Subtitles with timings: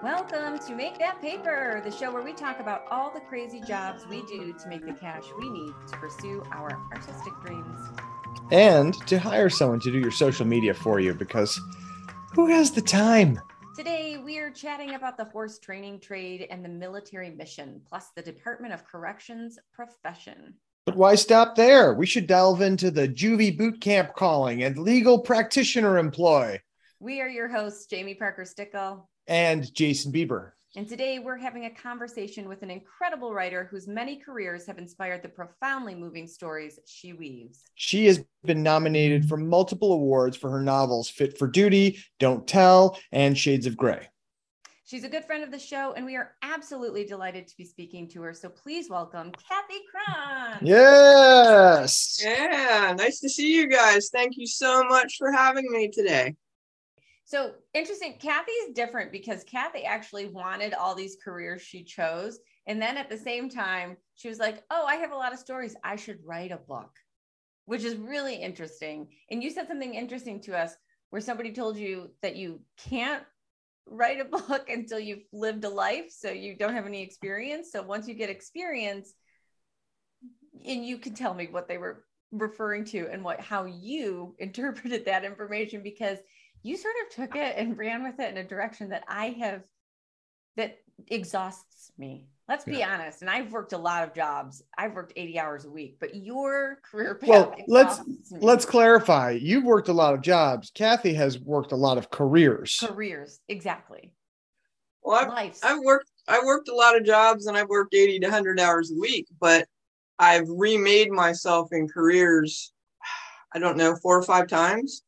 [0.00, 4.06] Welcome to Make That Paper, the show where we talk about all the crazy jobs
[4.06, 7.80] we do to make the cash we need to pursue our artistic dreams.
[8.52, 11.60] And to hire someone to do your social media for you because
[12.32, 13.40] who has the time?
[13.76, 18.22] Today, we are chatting about the horse training trade and the military mission, plus the
[18.22, 20.54] Department of Corrections profession.
[20.86, 21.92] But why stop there?
[21.92, 26.60] We should delve into the juvie boot camp calling and legal practitioner employ.
[27.00, 30.50] We are your hosts, Jamie Parker Stickle and Jason Bieber.
[30.76, 35.22] And today we're having a conversation with an incredible writer whose many careers have inspired
[35.22, 37.62] the profoundly moving stories she weaves.
[37.74, 42.98] She has been nominated for multiple awards for her novels Fit for Duty, Don't Tell,
[43.12, 44.08] and Shades of Grey.
[44.84, 48.08] She's a good friend of the show, and we are absolutely delighted to be speaking
[48.08, 48.32] to her.
[48.32, 50.58] So please welcome Kathy Cron.
[50.62, 52.22] Yes.
[52.24, 54.08] Yeah, nice to see you guys.
[54.10, 56.36] Thank you so much for having me today.
[57.28, 58.16] So interesting.
[58.18, 62.38] Kathy's different because Kathy actually wanted all these careers she chose.
[62.66, 65.38] And then at the same time, she was like, Oh, I have a lot of
[65.38, 65.76] stories.
[65.84, 66.90] I should write a book,
[67.66, 69.08] which is really interesting.
[69.30, 70.74] And you said something interesting to us
[71.10, 73.22] where somebody told you that you can't
[73.84, 77.80] write a book until you've lived a life so you don't have any experience so
[77.82, 79.14] once you get experience
[80.66, 85.06] and you can tell me what they were referring to and what how you interpreted
[85.06, 86.18] that information because
[86.62, 89.62] you sort of took it and ran with it in a direction that I have
[90.56, 92.26] that exhausts me.
[92.48, 92.94] Let's be yeah.
[92.94, 93.20] honest.
[93.20, 94.62] And I've worked a lot of jobs.
[94.76, 98.16] I've worked 80 hours a week, but your career path Well, let's me.
[98.40, 99.38] let's clarify.
[99.40, 100.70] You've worked a lot of jobs.
[100.74, 102.78] Kathy has worked a lot of careers.
[102.82, 104.12] Careers, exactly.
[105.02, 108.26] Well, I've, I've worked I worked a lot of jobs and I've worked 80 to
[108.26, 109.66] 100 hours a week, but
[110.18, 112.72] I've remade myself in careers
[113.54, 115.02] I don't know, four or five times.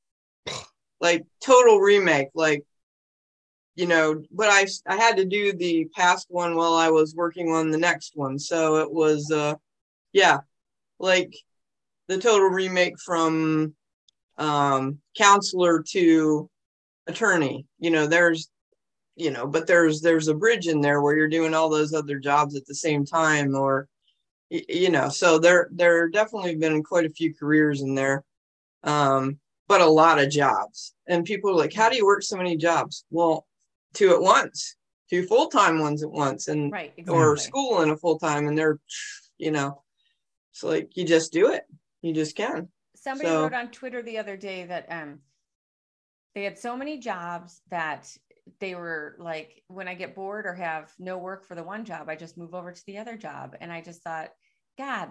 [1.01, 2.65] like total remake like
[3.77, 7.51] you know but i i had to do the past one while i was working
[7.53, 8.39] on the next one.
[8.39, 9.55] So it was uh
[10.13, 10.41] yeah
[11.01, 11.35] like
[12.09, 13.75] the total remake from
[14.39, 16.51] um counselor to
[17.09, 17.67] attorney.
[17.81, 18.51] You know there's
[19.17, 22.19] you know but there's there's a bridge in there where you're doing all those other
[22.21, 23.89] jobs at the same time or
[24.51, 28.25] you know so there there definitely been quite a few careers in there.
[28.85, 29.40] Um
[29.71, 30.95] but a lot of jobs.
[31.07, 33.05] And people are like, how do you work so many jobs?
[33.09, 33.47] Well,
[33.95, 34.75] two at once,
[35.09, 37.23] two full time ones at once, and right, exactly.
[37.23, 38.81] or school in a full time, and they're,
[39.39, 39.85] you know,
[40.53, 41.63] it's like you just do it.
[42.03, 42.69] You just can.
[42.97, 45.21] Somebody so, wrote on Twitter the other day that um
[46.35, 48.11] they had so many jobs that
[48.59, 52.09] they were like, when I get bored or have no work for the one job,
[52.09, 53.55] I just move over to the other job.
[53.61, 54.31] And I just thought,
[54.77, 55.11] God,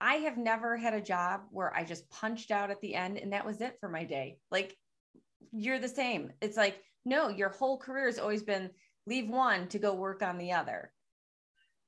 [0.00, 3.32] I have never had a job where I just punched out at the end and
[3.32, 4.38] that was it for my day.
[4.50, 4.76] Like
[5.52, 6.32] you're the same.
[6.40, 8.70] It's like, no, your whole career has always been
[9.06, 10.92] leave one to go work on the other.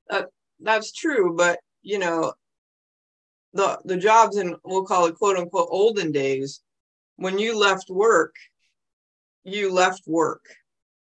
[0.09, 0.23] Uh,
[0.59, 2.33] that's true, but you know,
[3.53, 6.61] the the jobs in we'll call it quote unquote olden days,
[7.17, 8.35] when you left work,
[9.43, 10.45] you left work.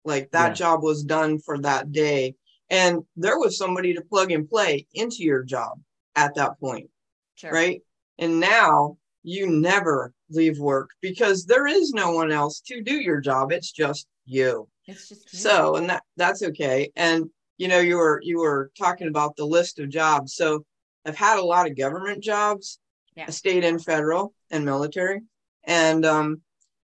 [0.03, 0.53] Like that yeah.
[0.53, 2.35] job was done for that day.
[2.69, 5.79] And there was somebody to plug and play into your job
[6.15, 6.89] at that point.
[7.35, 7.51] Sure.
[7.51, 7.81] Right.
[8.17, 13.19] And now you never leave work because there is no one else to do your
[13.19, 13.51] job.
[13.51, 14.67] It's just you.
[14.87, 15.39] It's just you.
[15.39, 16.91] so, and that that's okay.
[16.95, 20.35] And you know, you were you were talking about the list of jobs.
[20.35, 20.65] So
[21.05, 22.79] I've had a lot of government jobs,
[23.15, 23.29] yeah.
[23.29, 25.21] state and federal and military,
[25.63, 26.41] and um,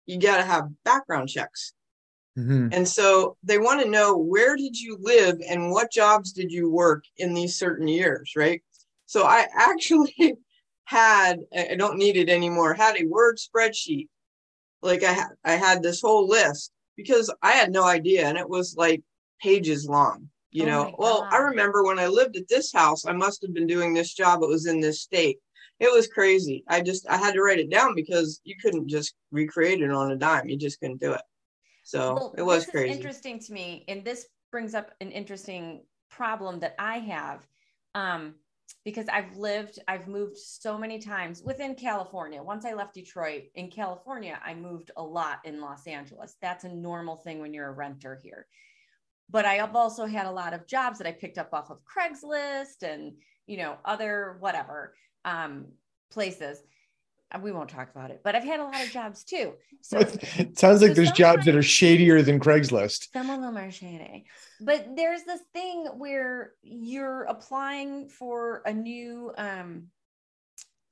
[0.06, 1.72] you got to have background checks.
[2.38, 2.68] Mm-hmm.
[2.72, 6.68] And so they want to know where did you live and what jobs did you
[6.68, 8.60] work in these certain years, right?
[9.06, 10.36] So I actually
[10.84, 14.08] had, I don't need it anymore, had a word spreadsheet.
[14.82, 18.26] Like I had, I had this whole list because I had no idea.
[18.26, 19.02] And it was like
[19.40, 23.12] pages long, you oh know, well, I remember when I lived at this house, I
[23.12, 24.42] must have been doing this job.
[24.42, 25.38] It was in this state.
[25.80, 26.62] It was crazy.
[26.68, 30.12] I just, I had to write it down because you couldn't just recreate it on
[30.12, 30.48] a dime.
[30.48, 31.22] You just couldn't do it.
[31.82, 32.94] So well, it was crazy.
[32.94, 33.84] interesting to me.
[33.88, 37.46] And this brings up an interesting problem that I have.
[37.94, 38.36] Um,
[38.84, 42.42] because I've lived, I've moved so many times within California.
[42.42, 46.36] Once I left Detroit in California, I moved a lot in Los Angeles.
[46.42, 48.46] That's a normal thing when you're a renter here.
[49.30, 51.78] But I have also had a lot of jobs that I picked up off of
[51.84, 53.14] Craigslist and,
[53.46, 54.94] you know, other whatever
[55.24, 55.66] um,
[56.10, 56.58] places
[57.42, 59.54] we won't talk about it, but I've had a lot of jobs too.
[59.80, 59.98] So
[60.38, 63.12] it sounds like so there's jobs that are shadier than Craigslist.
[63.12, 64.26] Some of them are shady,
[64.60, 69.88] but there's this thing where you're applying for a new um,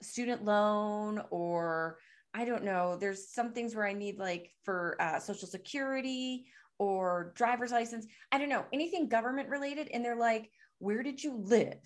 [0.02, 1.98] student loan or
[2.34, 2.96] I don't know.
[2.96, 6.46] There's some things where I need like for uh, social security
[6.78, 8.06] or driver's license.
[8.30, 9.88] I don't know anything government related.
[9.92, 11.78] And they're like, where did you live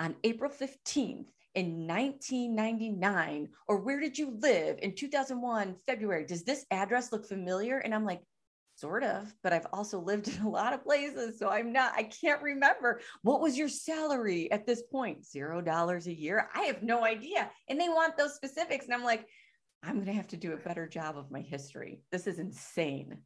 [0.00, 3.48] on April 15th in 1999?
[3.66, 6.26] Or where did you live in 2001, February?
[6.26, 7.78] Does this address look familiar?
[7.78, 8.22] And I'm like,
[8.78, 11.38] sort of, but I've also lived in a lot of places.
[11.38, 13.00] So I'm not, I can't remember.
[13.22, 15.26] What was your salary at this point?
[15.26, 16.48] Zero dollars a year?
[16.54, 17.50] I have no idea.
[17.68, 18.84] And they want those specifics.
[18.84, 19.26] And I'm like,
[19.82, 22.02] I'm going to have to do a better job of my history.
[22.12, 23.18] This is insane.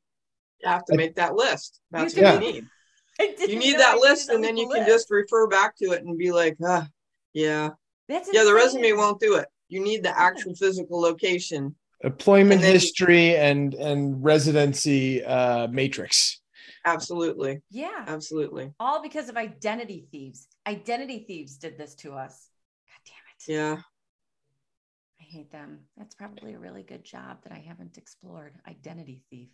[0.63, 1.81] You have to make that list.
[1.91, 2.67] That's what you need.
[3.21, 4.79] You need that list, and then you list.
[4.79, 6.89] can just refer back to it and be like, ah,
[7.35, 7.71] yeah.
[8.09, 9.49] That's yeah, the resume won't do it.
[9.69, 16.41] You need the actual physical location employment and history and and residency uh, matrix.
[16.85, 17.63] Absolutely.
[17.71, 18.05] Yeah.
[18.07, 18.73] Absolutely.
[18.81, 20.49] All because of identity thieves.
[20.67, 22.49] Identity thieves did this to us.
[22.87, 23.13] God
[23.47, 23.59] damn it.
[23.59, 23.83] Yeah.
[25.21, 25.81] I hate them.
[25.97, 28.55] That's probably a really good job that I haven't explored.
[28.69, 29.49] Identity thief.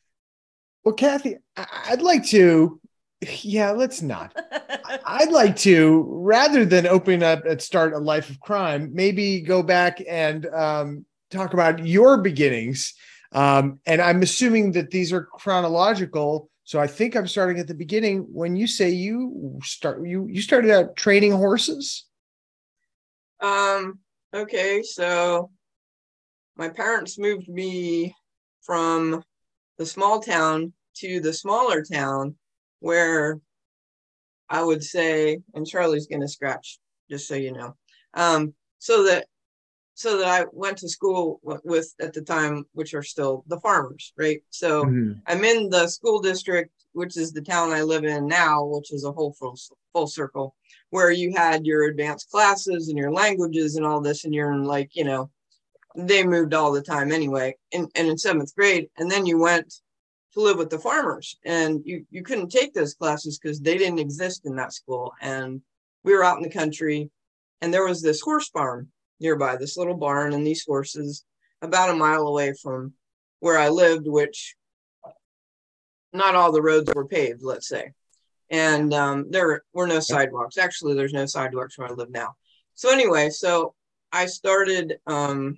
[0.84, 2.80] Well, Kathy, I'd like to.
[3.42, 4.34] Yeah, let's not.
[5.06, 9.62] I'd like to, rather than opening up and start a life of crime, maybe go
[9.62, 12.94] back and um, talk about your beginnings.
[13.32, 16.50] Um, and I'm assuming that these are chronological.
[16.64, 18.26] So I think I'm starting at the beginning.
[18.30, 22.04] When you say you start, you you started out training horses.
[23.40, 24.00] Um.
[24.34, 24.82] Okay.
[24.82, 25.50] So
[26.56, 28.14] my parents moved me
[28.62, 29.22] from
[29.78, 32.36] the small town to the smaller town,
[32.80, 33.40] where
[34.50, 36.78] I would say, and Charlie's going to scratch,
[37.10, 37.76] just so you know.
[38.14, 39.26] Um, so that
[39.94, 44.12] so that I went to school with at the time, which are still the farmers,
[44.16, 44.40] right?
[44.50, 45.14] So mm-hmm.
[45.26, 49.04] I'm in the school district, which is the town I live in now, which is
[49.04, 49.58] a whole full,
[49.92, 50.54] full circle,
[50.90, 54.62] where you had your advanced classes and your languages and all this, and you're in
[54.62, 55.30] like, you know,
[55.96, 58.88] they moved all the time anyway, and, and in seventh grade.
[58.98, 59.74] And then you went
[60.38, 63.98] to live with the farmers, and you, you couldn't take those classes because they didn't
[63.98, 65.12] exist in that school.
[65.20, 65.60] And
[66.04, 67.10] we were out in the country,
[67.60, 68.88] and there was this horse farm
[69.20, 71.24] nearby, this little barn and these horses
[71.60, 72.92] about a mile away from
[73.40, 74.54] where I lived, which
[76.12, 77.92] not all the roads were paved, let's say.
[78.50, 80.56] And um, there were no sidewalks.
[80.56, 82.34] Actually, there's no sidewalks where I live now.
[82.74, 83.74] So, anyway, so
[84.12, 85.56] I started um,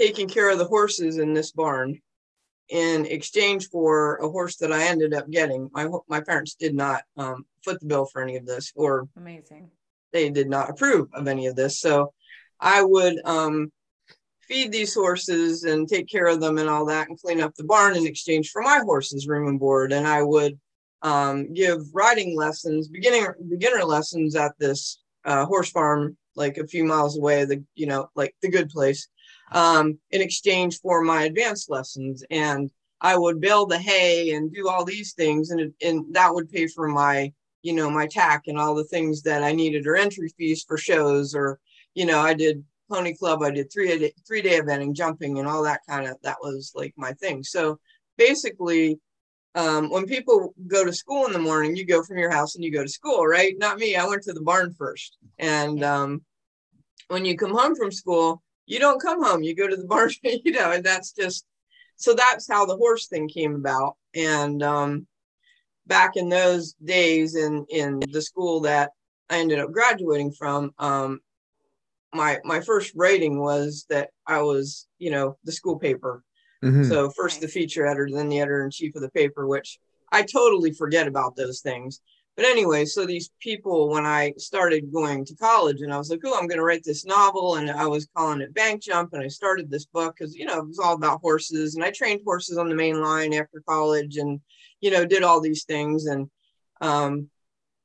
[0.00, 2.00] taking care of the horses in this barn
[2.68, 5.70] in exchange for a horse that I ended up getting.
[5.72, 9.70] My my parents did not um, foot the bill for any of this, or amazing
[10.14, 11.78] they did not approve of any of this.
[11.80, 12.14] So
[12.58, 13.70] I would um,
[14.48, 17.64] feed these horses and take care of them and all that and clean up the
[17.64, 19.92] barn in exchange for my horses room and board.
[19.92, 20.58] And I would
[21.02, 26.84] um, give riding lessons, beginning beginner lessons at this uh, horse farm, like a few
[26.84, 29.08] miles away, the you know like the good place,
[29.52, 32.24] um, in exchange for my advanced lessons.
[32.30, 32.70] And
[33.00, 36.66] I would bale the hay and do all these things, and and that would pay
[36.66, 37.32] for my
[37.64, 40.76] you know my tack and all the things that I needed or entry fees for
[40.76, 41.58] shows or
[41.94, 45.48] you know I did pony club I did three day, three day eventing jumping and
[45.48, 47.42] all that kind of that was like my thing.
[47.42, 47.78] So
[48.18, 49.00] basically
[49.56, 52.62] um, when people go to school in the morning you go from your house and
[52.62, 53.54] you go to school right?
[53.58, 55.16] Not me I went to the barn first.
[55.38, 56.22] And um,
[57.08, 60.10] when you come home from school you don't come home you go to the barn
[60.22, 61.44] you know and that's just
[61.96, 65.06] so that's how the horse thing came about and um,
[65.86, 68.90] back in those days in in the school that
[69.30, 71.20] I ended up graduating from, um,
[72.12, 76.22] my my first rating was that I was, you know, the school paper.
[76.64, 76.84] Mm-hmm.
[76.84, 79.78] So first the feature editor, then the editor in chief of the paper, which
[80.12, 82.00] I totally forget about those things.
[82.36, 86.20] But anyway, so these people, when I started going to college, and I was like,
[86.24, 89.22] oh, I'm going to write this novel, and I was calling it Bank Jump, and
[89.22, 92.22] I started this book because you know it was all about horses, and I trained
[92.24, 94.40] horses on the main line after college, and
[94.84, 96.04] you know, did all these things.
[96.04, 96.28] And,
[96.82, 97.30] um,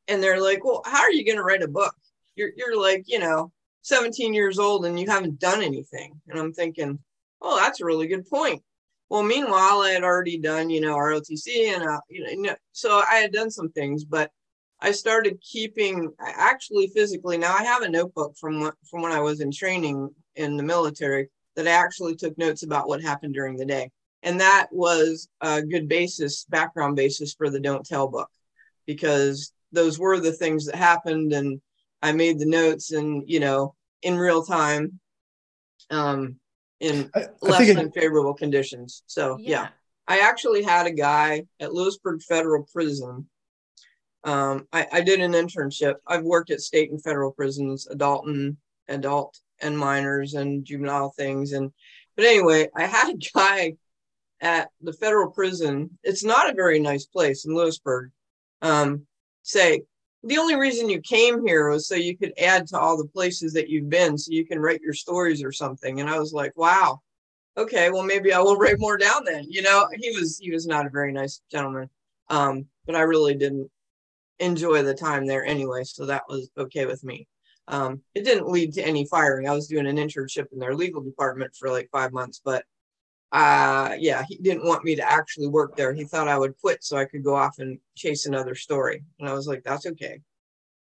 [0.10, 1.96] and they're like, well, how are you going to write a book?
[2.36, 3.53] You're, you're like, you know,
[3.84, 6.20] 17 years old and you haven't done anything.
[6.27, 7.00] And I'm thinking,
[7.41, 8.62] oh, that's a really good point.
[9.10, 13.15] Well, meanwhile, I had already done, you know, ROTC and, uh, you know, so I
[13.15, 14.29] had done some things, but
[14.82, 17.38] I started keeping actually physically.
[17.38, 21.30] Now I have a notebook from from when I was in training in the military
[21.56, 23.92] that I actually took notes about what happened during the day.
[24.24, 28.30] And that was a good basis, background basis for the Don't Tell book,
[28.86, 31.34] because those were the things that happened.
[31.34, 31.62] And
[32.02, 35.00] I made the notes and, you know, in real time,
[35.90, 36.36] um,
[36.80, 39.04] in I, I less than it, favorable conditions.
[39.08, 39.50] So, yeah.
[39.50, 39.68] yeah.
[40.08, 43.30] I actually had a guy at Lewisburg Federal Prison.
[44.24, 45.96] Um, I, I did an internship.
[46.06, 48.58] I've worked at state and federal prisons, adult and
[48.88, 51.54] adult and minors and juvenile things.
[51.54, 51.72] And
[52.16, 53.76] but anyway, I had a guy
[54.42, 55.98] at the federal prison.
[56.04, 58.12] It's not a very nice place in Lewisburg.
[58.62, 59.06] Um,
[59.44, 59.84] say
[60.24, 63.54] the only reason you came here was so you could add to all the places
[63.54, 66.00] that you've been, so you can write your stories or something.
[66.00, 67.00] And I was like, wow,
[67.58, 69.46] okay, well maybe I will write more down then.
[69.48, 71.90] You know, he was he was not a very nice gentleman,
[72.30, 73.70] um, but I really didn't
[74.39, 77.27] enjoy the time there anyway, so that was okay with me.
[77.67, 79.48] Um, it didn't lead to any firing.
[79.48, 82.63] I was doing an internship in their legal department for like five months, but
[83.31, 85.93] uh, yeah, he didn't want me to actually work there.
[85.93, 89.03] He thought I would quit so I could go off and chase another story.
[89.19, 90.22] And I was like, that's okay.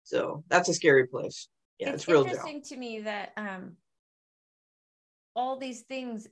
[0.03, 1.47] So that's a scary place.
[1.77, 3.73] Yeah, it's, it's real interesting to me that um,
[5.35, 6.27] all these things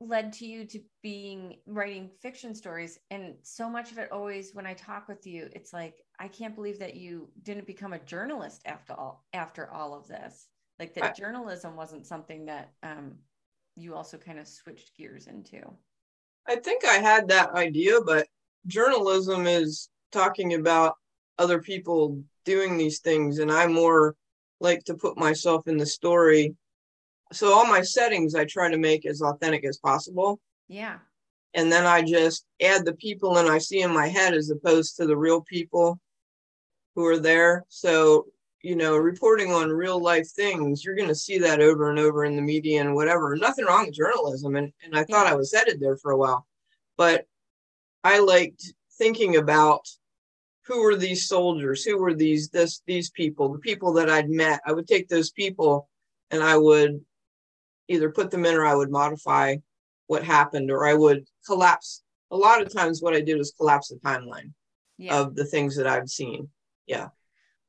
[0.00, 4.66] led to you to being writing fiction stories and so much of it always when
[4.66, 8.62] i talk with you it's like i can't believe that you didn't become a journalist
[8.66, 10.48] after all after all of this.
[10.78, 13.14] Like that I, journalism wasn't something that um,
[13.76, 15.62] you also kind of switched gears into.
[16.48, 18.26] I think i had that idea but
[18.66, 20.94] journalism is talking about
[21.38, 24.14] other people doing these things and i more
[24.60, 26.54] like to put myself in the story
[27.32, 30.40] so all my settings I try to make as authentic as possible.
[30.68, 30.98] Yeah.
[31.54, 34.96] And then I just add the people and I see in my head as opposed
[34.96, 36.00] to the real people
[36.94, 37.64] who are there.
[37.68, 38.26] So,
[38.62, 42.24] you know, reporting on real life things, you're going to see that over and over
[42.24, 43.36] in the media and whatever.
[43.36, 44.56] Nothing wrong with journalism.
[44.56, 45.32] And, and I thought yeah.
[45.32, 46.46] I was headed there for a while.
[46.96, 47.26] But
[48.02, 49.88] I liked thinking about
[50.66, 54.60] who were these soldiers, who were these this these people, the people that I'd met.
[54.66, 55.88] I would take those people
[56.30, 57.04] and I would
[57.88, 59.56] either put them in or I would modify
[60.06, 62.02] what happened or I would collapse.
[62.30, 64.52] A lot of times, what I did was collapse the timeline
[64.98, 65.18] yeah.
[65.18, 66.48] of the things that I've seen.
[66.86, 67.08] Yeah.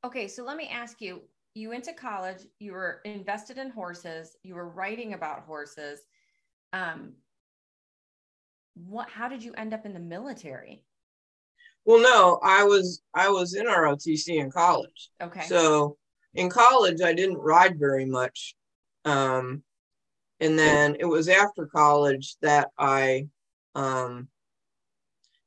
[0.04, 1.22] Okay, so let me ask you
[1.54, 6.00] you went to college, you were invested in horses, you were writing about horses.
[6.72, 7.14] Um,
[8.74, 10.84] what how did you end up in the military?
[11.86, 15.10] Well, no, I was I was in ROTC in college.
[15.22, 15.42] Okay.
[15.42, 15.96] So
[16.34, 18.54] in college, I didn't ride very much.
[19.04, 19.62] Um,
[20.40, 23.28] and then it was after college that I
[23.74, 24.28] um,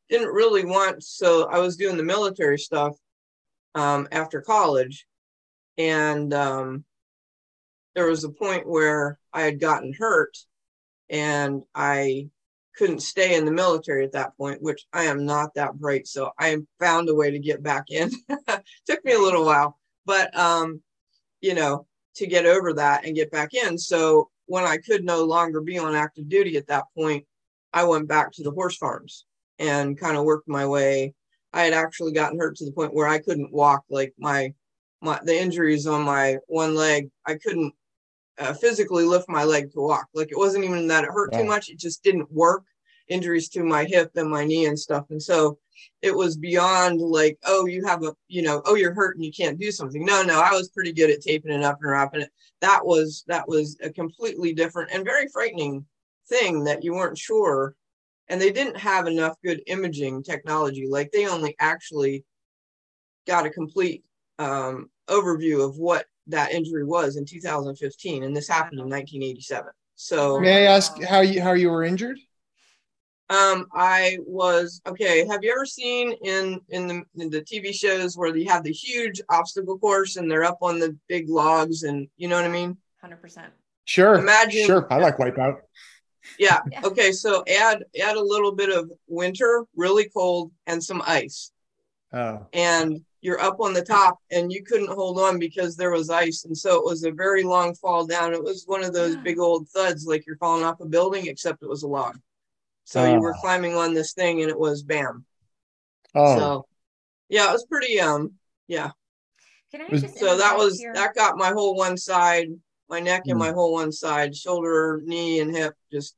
[0.10, 1.04] didn't really want.
[1.04, 2.96] So I was doing the military stuff
[3.76, 5.06] um, after college,
[5.78, 6.86] and um,
[7.96, 10.38] there was a point where I had gotten hurt,
[11.10, 12.30] and I
[12.76, 16.08] couldn't stay in the military at that point, which I am not that bright.
[16.08, 18.10] So I found a way to get back in.
[18.88, 20.82] Took me a little while, but um,
[21.42, 23.78] you know, to get over that and get back in.
[23.78, 27.24] So when I could no longer be on active duty at that point,
[27.72, 29.26] I went back to the horse farms
[29.60, 31.14] and kind of worked my way.
[31.54, 33.84] I had actually gotten hurt to the point where I couldn't walk.
[33.92, 34.52] Like my,
[35.02, 37.74] my the injuries on my one leg, I couldn't
[38.40, 40.08] uh, physically lift my leg to walk.
[40.16, 42.64] Like it wasn't even that it hurt too much; it just didn't work.
[43.08, 45.60] Injuries to my hip and my knee and stuff, and so
[46.02, 49.32] it was beyond like, oh, you have a, you know, oh, you're hurt and you
[49.32, 50.06] can't do something.
[50.06, 52.32] No, no, I was pretty good at taping it up and wrapping it.
[52.62, 55.86] That was that was a completely different and very frightening
[56.28, 57.76] thing that you weren't sure.
[58.28, 60.88] And they didn't have enough good imaging technology.
[60.88, 62.24] Like they only actually
[63.28, 64.04] got a complete
[64.38, 69.72] um, overview of what that injury was in 2015, and this happened in 1987.
[69.96, 72.18] So, may I ask how you how you were injured?
[73.30, 75.28] Um, I was okay.
[75.28, 78.72] Have you ever seen in in the in the TV shows where they have the
[78.72, 82.50] huge obstacle course and they're up on the big logs and you know what I
[82.50, 82.78] mean?
[83.02, 83.54] Hundred percent.
[83.86, 84.16] Sure.
[84.16, 84.66] Imagine.
[84.66, 84.88] Sure.
[84.92, 85.60] I like Wipeout.
[86.40, 86.60] Yeah.
[86.72, 86.82] yeah.
[86.84, 87.12] Okay.
[87.12, 91.52] So add add a little bit of winter, really cold, and some ice.
[92.12, 92.48] Oh.
[92.54, 96.46] And you're up on the top, and you couldn't hold on because there was ice,
[96.46, 98.34] and so it was a very long fall down.
[98.34, 99.22] It was one of those yeah.
[99.22, 102.18] big old thuds, like you're falling off a building, except it was a log.
[102.90, 103.40] So you were oh.
[103.40, 105.24] climbing on this thing and it was bam.
[106.16, 106.38] Oh.
[106.38, 106.66] So
[107.30, 108.34] yeah, it was pretty um
[108.68, 108.90] yeah.
[109.70, 110.96] Can I just so that was here?
[110.96, 112.48] that got my whole one side,
[112.90, 113.54] my neck and my hmm.
[113.54, 116.16] whole one side, shoulder, knee, and hip just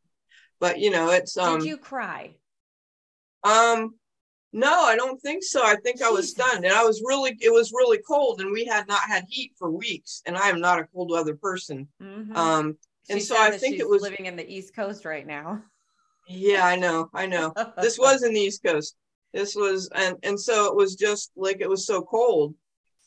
[0.62, 2.36] but you know, it's um Did you cry?
[3.44, 3.96] Um
[4.54, 5.62] no, I don't think so.
[5.66, 8.64] I think I was stunned and I was really it was really cold and we
[8.64, 11.90] had not had heat for weeks and I am not a cold weather person.
[12.02, 12.34] Mm-hmm.
[12.34, 12.78] Um
[13.10, 15.62] and she so I think it was living in the East Coast right now.
[16.28, 17.54] Yeah, I know, I know.
[17.82, 18.96] this was in the East Coast.
[19.34, 22.54] This was, and and so it was just like it was so cold.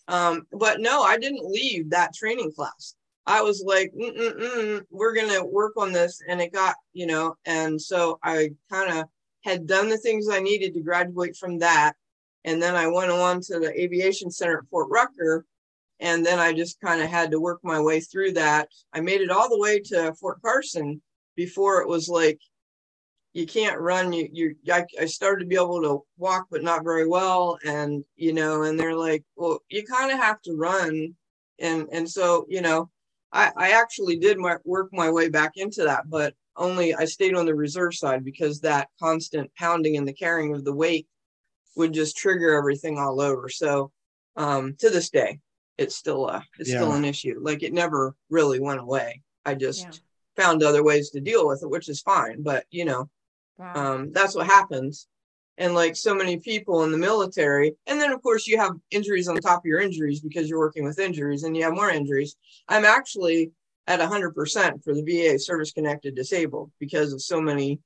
[0.09, 2.95] Um, but no, I didn't leave that training class.
[3.27, 8.19] I was like, we're gonna work on this, and it got, you know, and so
[8.23, 9.07] I kind of
[9.43, 11.95] had done the things I needed to graduate from that,
[12.45, 15.47] and then I went on to the aviation center at Fort Rucker,
[16.01, 18.69] and then I just kind of had to work my way through that.
[18.93, 21.01] I made it all the way to Fort Carson
[21.37, 22.39] before it was like
[23.35, 26.85] you can't run you you I, I started to be able to walk but not
[26.85, 27.59] very well.
[27.67, 31.15] And you know and they're like well you kind of have to run.
[31.59, 32.91] And and so you know
[33.33, 37.35] I, I actually did my, work my way back into that but only I stayed
[37.35, 41.09] on the reserve side because that constant pounding and the carrying of the weight
[41.75, 43.49] would just trigger everything all over.
[43.49, 43.91] So
[44.37, 45.41] um to this day
[45.77, 46.77] it's still a it's yeah.
[46.77, 47.41] still an issue.
[47.43, 49.23] Like it never really went away.
[49.45, 49.91] I just yeah.
[50.37, 52.43] found other ways to deal with it, which is fine.
[52.43, 53.11] But you know,
[53.59, 53.75] wow.
[53.75, 55.07] um, that's what happens.
[55.57, 59.29] And like so many people in the military, and then of course you have injuries
[59.29, 62.37] on top of your injuries because you're working with injuries, and you have more injuries.
[62.69, 63.53] I'm actually
[63.87, 67.79] at 100% for the VA service connected disabled because of so many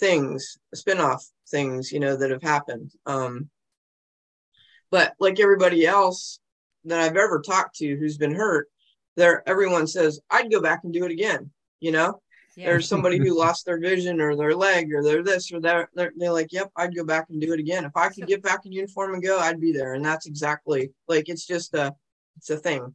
[0.00, 2.90] things, spin-off things, you know, that have happened.
[3.04, 3.50] Um,
[4.90, 6.40] but like everybody else
[6.86, 8.68] that I've ever talked to who's been hurt,
[9.16, 12.20] there everyone says I'd go back and do it again you know
[12.56, 12.66] yeah.
[12.66, 16.12] there's somebody who lost their vision or their leg or their this or that they're,
[16.16, 17.84] they're like yep i'd go back and do it again.
[17.84, 19.94] If i could get back in uniform and go i'd be there.
[19.94, 21.94] And that's exactly like it's just a
[22.38, 22.94] it's a thing.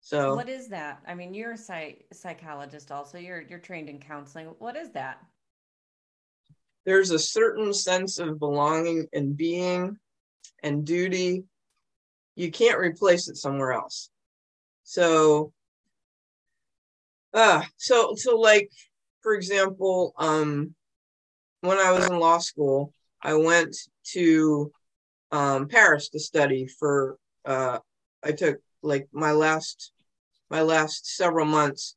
[0.00, 1.00] So what is that?
[1.06, 3.18] I mean you're a psych- psychologist also.
[3.18, 4.46] You're you're trained in counseling.
[4.58, 5.18] What is that?
[6.86, 9.98] There's a certain sense of belonging and being
[10.62, 11.44] and duty.
[12.36, 14.10] You can't replace it somewhere else.
[14.82, 15.52] So
[17.34, 18.70] uh, so so like
[19.24, 20.72] for example, um,
[21.62, 23.76] when I was in law school, I went
[24.12, 24.70] to
[25.32, 27.18] um, Paris to study for.
[27.44, 27.80] Uh,
[28.22, 29.90] I took like my last
[30.50, 31.96] my last several months.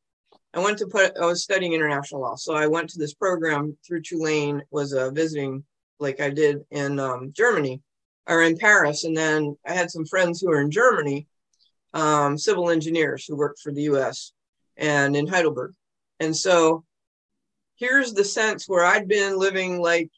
[0.56, 1.12] I went to put.
[1.22, 4.64] I was studying international law, so I went to this program through Tulane.
[4.72, 5.64] Was uh, visiting
[6.00, 7.84] like I did in um, Germany
[8.26, 11.28] or in Paris, and then I had some friends who were in Germany,
[11.94, 14.32] um, civil engineers who worked for the U.S
[14.78, 15.74] and in Heidelberg.
[16.20, 16.84] And so
[17.78, 20.12] here's the sense where I'd been living like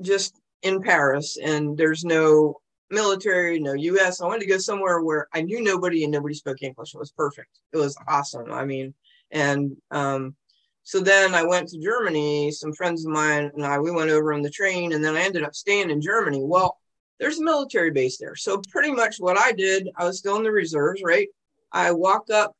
[0.00, 2.56] just in Paris and there's no
[2.90, 4.20] military, no US.
[4.20, 6.94] I wanted to go somewhere where I knew nobody and nobody spoke English.
[6.94, 7.60] It was perfect.
[7.72, 8.52] It was awesome.
[8.52, 8.94] I mean,
[9.30, 10.36] and um,
[10.82, 12.52] so then I went to Germany.
[12.52, 15.22] Some friends of mine and I, we went over on the train and then I
[15.22, 16.42] ended up staying in Germany.
[16.42, 16.78] Well,
[17.18, 18.36] there's a military base there.
[18.36, 21.28] So pretty much what I did, I was still in the reserves, right?
[21.72, 22.54] I walk up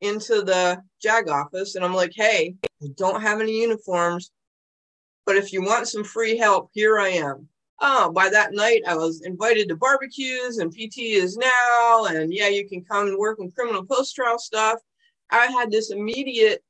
[0.00, 4.30] into the JAG office and I'm like, hey, I don't have any uniforms,
[5.26, 7.48] but if you want some free help, here I am.
[7.80, 12.04] Oh, by that night, I was invited to barbecues and PT is now.
[12.06, 14.78] And yeah, you can come and work on criminal post trial stuff.
[15.30, 16.62] I had this immediate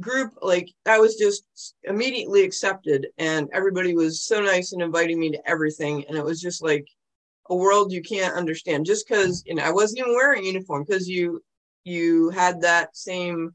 [0.00, 1.44] group, like, I was just
[1.84, 3.08] immediately accepted.
[3.18, 6.04] And everybody was so nice and inviting me to everything.
[6.08, 6.86] And it was just like
[7.48, 10.84] a world you can't understand just because, you know, I wasn't even wearing a uniform
[10.86, 11.42] because you,
[11.84, 13.54] you had that same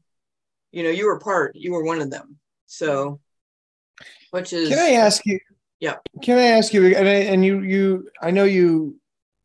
[0.70, 2.36] you know you were part you were one of them.
[2.66, 3.20] So
[4.30, 5.38] which is can i ask you?
[5.80, 5.96] Yeah.
[6.22, 8.98] Can i ask you and, I, and you you i know you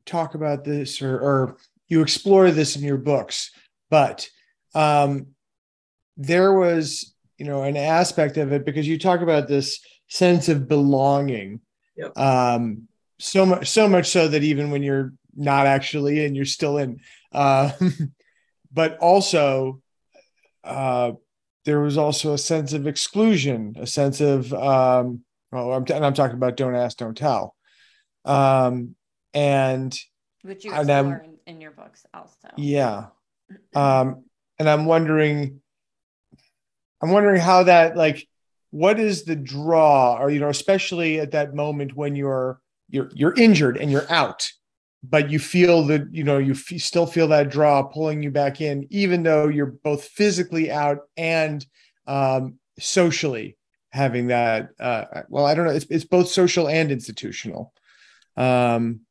[0.06, 3.52] talk about this or, or you explore this in your books
[3.90, 4.28] but
[4.76, 5.28] um
[6.18, 10.68] there was you know an aspect of it because you talk about this sense of
[10.68, 11.62] belonging
[11.96, 12.18] yep.
[12.18, 12.88] um
[13.20, 17.00] so much so much so that even when you're not actually in you're still in.
[17.32, 17.72] Uh,
[18.74, 19.82] but also
[20.64, 21.12] uh,
[21.66, 26.06] there was also a sense of exclusion, a sense of, um, well, I'm t- and
[26.06, 27.56] I'm talking about don't ask, don't tell.
[28.26, 28.96] Um,
[29.34, 29.98] and
[30.42, 32.50] which you explore in, in your books also.
[32.58, 33.08] Yeah.
[33.76, 34.24] Um,
[34.58, 35.62] and I'm wondering,
[37.02, 38.28] I'm wondering how that like,
[38.72, 42.60] what is the draw, or you know, especially at that moment when you're
[42.90, 44.50] you're you're injured and you're out,
[45.04, 48.62] but you feel that you know you f- still feel that draw pulling you back
[48.62, 51.66] in even though you're both physically out and
[52.08, 53.58] um, socially
[53.90, 57.74] having that uh, well i don't know it's, it's both social and institutional.
[58.36, 59.02] Um,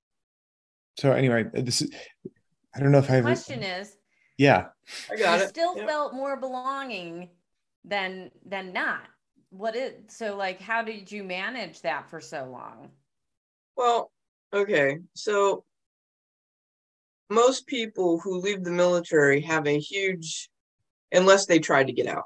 [0.98, 1.90] so anyway this is
[2.74, 3.96] i don't know if i have question is
[4.42, 4.66] yeah.
[5.10, 5.48] I got you it.
[5.48, 5.86] still yep.
[5.86, 7.28] felt more belonging
[7.84, 9.02] than than not.
[9.50, 12.90] What is so like how did you manage that for so long?
[13.76, 14.10] Well
[14.52, 15.64] okay so
[17.32, 20.50] most people who leave the military have a huge,
[21.12, 22.24] unless they try to get out,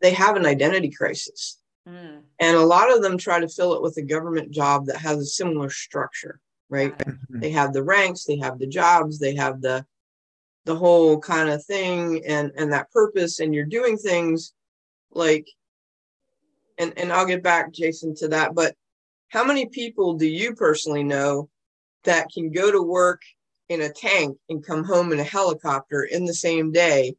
[0.00, 1.58] they have an identity crisis.
[1.88, 2.22] Mm.
[2.40, 5.18] And a lot of them try to fill it with a government job that has
[5.18, 6.96] a similar structure, right?
[6.98, 7.40] Mm-hmm.
[7.40, 9.84] They have the ranks, they have the jobs, they have the
[10.64, 14.52] the whole kind of thing and and that purpose and you're doing things
[15.12, 15.48] like
[16.76, 18.74] and and I'll get back Jason to that, but
[19.28, 21.48] how many people do you personally know
[22.04, 23.22] that can go to work
[23.68, 27.14] in a tank and come home in a helicopter in the same day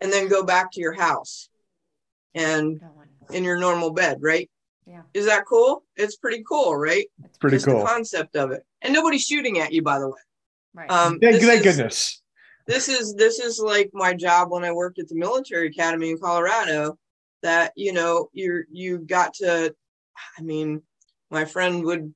[0.00, 1.48] and then go back to your house
[2.34, 2.80] and
[3.30, 4.50] in your normal bed, right?
[4.86, 5.02] Yeah.
[5.14, 5.84] Is that cool?
[5.96, 7.06] It's pretty cool, right?
[7.24, 7.80] It's pretty Just cool.
[7.80, 8.64] The concept of it.
[8.82, 10.20] And nobody's shooting at you, by the way.
[10.74, 10.90] Right.
[10.90, 12.22] Um, Thank, thank is- goodness.
[12.66, 16.18] this is this is like my job when I worked at the military academy in
[16.18, 16.98] Colorado
[17.42, 19.74] that you know you're you got to
[20.38, 20.82] I mean
[21.30, 22.12] my friend would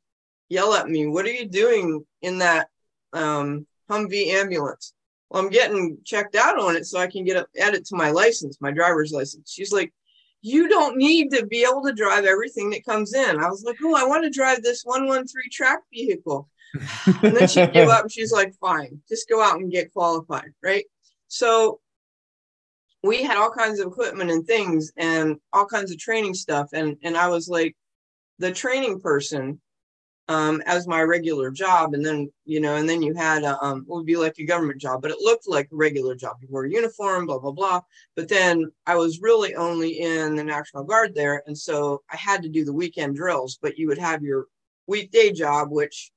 [0.48, 2.68] yell at me what are you doing in that
[3.12, 4.94] um Humvee ambulance
[5.30, 7.96] well I'm getting checked out on it so I can get a, add it to
[7.96, 9.92] my license my driver's license she's like
[10.40, 13.76] you don't need to be able to drive everything that comes in I was like
[13.82, 18.12] oh I want to drive this 113 track vehicle and then she gave up and
[18.12, 20.52] she's like, fine, just go out and get qualified.
[20.62, 20.84] Right.
[21.28, 21.80] So
[23.02, 26.70] we had all kinds of equipment and things and all kinds of training stuff.
[26.72, 27.76] And and I was like
[28.38, 29.60] the training person
[30.28, 31.94] um, as my regular job.
[31.94, 34.80] And then, you know, and then you had a, um, would be like a government
[34.80, 36.36] job, but it looked like a regular job.
[36.42, 37.80] You wore a uniform, blah, blah, blah.
[38.14, 41.42] But then I was really only in the National Guard there.
[41.46, 44.46] And so I had to do the weekend drills, but you would have your
[44.86, 46.10] weekday job, which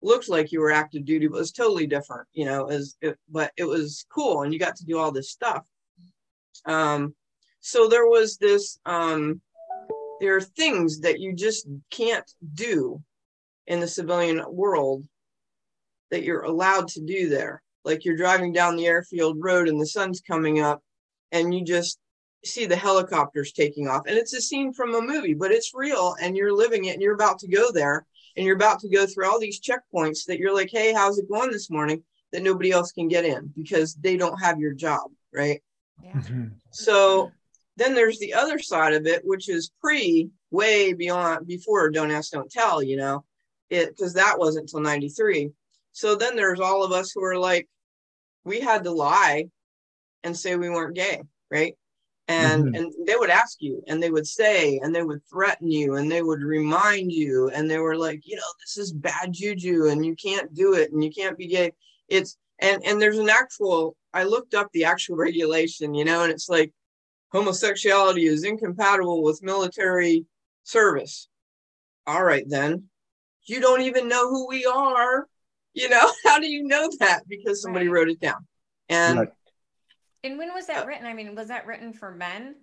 [0.00, 3.52] looked like you were active duty, but was totally different, you know, as it, but
[3.56, 5.64] it was cool and you got to do all this stuff.
[6.64, 7.14] Um,
[7.60, 9.40] so there was this, um,
[10.20, 13.02] there are things that you just can't do
[13.66, 15.04] in the civilian world
[16.10, 17.62] that you're allowed to do there.
[17.84, 20.82] Like you're driving down the airfield road and the sun's coming up
[21.32, 21.98] and you just
[22.44, 24.02] see the helicopters taking off.
[24.06, 27.02] And it's a scene from a movie, but it's real and you're living it and
[27.02, 28.04] you're about to go there
[28.36, 31.30] and you're about to go through all these checkpoints that you're like, hey, how's it
[31.30, 32.02] going this morning?
[32.32, 35.62] That nobody else can get in because they don't have your job, right?
[36.02, 36.12] yeah.
[36.12, 36.52] Mhm.
[36.70, 37.30] So
[37.76, 42.32] then there's the other side of it, which is pre, way beyond, before Don't Ask,
[42.32, 43.24] Don't Tell, you know,
[43.72, 45.50] it because that wasn't until 93.
[45.92, 47.68] So then there's all of us who are like,
[48.44, 49.46] we had to lie
[50.24, 51.76] and say we weren't gay, right?
[52.28, 52.76] And Mhm.
[52.78, 56.10] and they would ask you and they would say and they would threaten you and
[56.10, 60.04] they would remind you and they were like, you know, this is bad juju and
[60.06, 61.72] you can't do it and you can't be gay.
[62.08, 66.32] It's and and there's an actual I looked up the actual regulation, you know, and
[66.32, 66.72] it's like
[67.32, 70.26] homosexuality is incompatible with military
[70.64, 71.28] service.
[72.06, 72.88] All right, then.
[73.46, 75.26] You don't even know who we are.
[75.74, 77.22] You know, how do you know that?
[77.28, 77.94] Because somebody Right.
[77.94, 78.46] wrote it down.
[78.88, 79.28] And Right.
[80.24, 81.06] And when was that written?
[81.06, 82.54] I mean, was that written for men?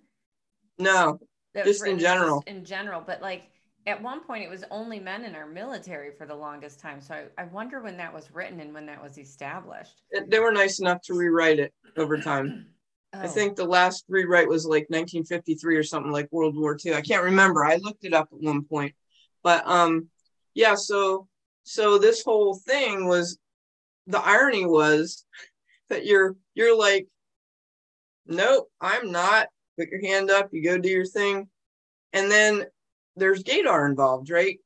[0.78, 1.20] no,
[1.54, 2.42] That Just in written general.
[2.46, 3.50] in general, but like
[3.86, 7.00] at one point it was only men in our military for the longest time.
[7.02, 10.02] So I, I wonder when that was written and when that was established.
[10.10, 12.66] it- they were nice enough to rewrite it over time.
[13.12, 16.94] I Oh, think the last rewrite was like 1953 or something like World War II.
[16.94, 17.64] I can't remember.
[17.64, 18.94] I looked it up at one point.
[19.42, 20.08] But um
[20.60, 21.26] yeah, so
[21.64, 23.38] so this whole thing was
[24.06, 25.24] the irony was
[25.88, 27.06] that you're you're like
[28.26, 29.48] nope, I'm not.
[29.78, 31.48] Put your hand up, you go do your thing.
[32.12, 32.66] And then
[33.16, 34.58] there's Gaydar involved, right?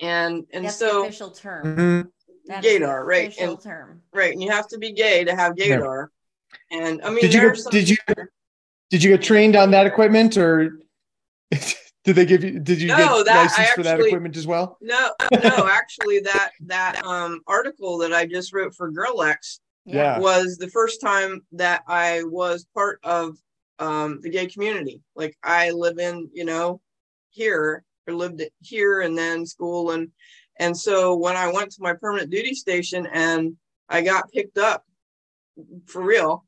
[0.00, 1.64] And and that's the so official term.
[1.64, 2.08] Mhm.
[2.46, 4.02] That is right, Official and- term.
[4.12, 6.04] right, and you have to be gay to have Yeah.
[6.70, 7.96] And I mean Did you there go- some did you-
[8.90, 10.78] Did you get trained on that equipment or
[12.06, 14.46] did they give you, did you No, get that- I license for that equipment as
[14.46, 14.78] well?
[14.80, 20.18] No, no, actually that that um article that I just wrote for Girlex Yeah.
[20.20, 23.36] was the first time that I was part of
[23.80, 25.02] um the gay community.
[25.16, 26.80] Like I live in, you know,
[27.30, 30.08] here or lived here and then school and
[30.60, 33.56] and so when I went to my permanent duty station and
[33.88, 34.84] I got picked up
[35.86, 36.44] for real,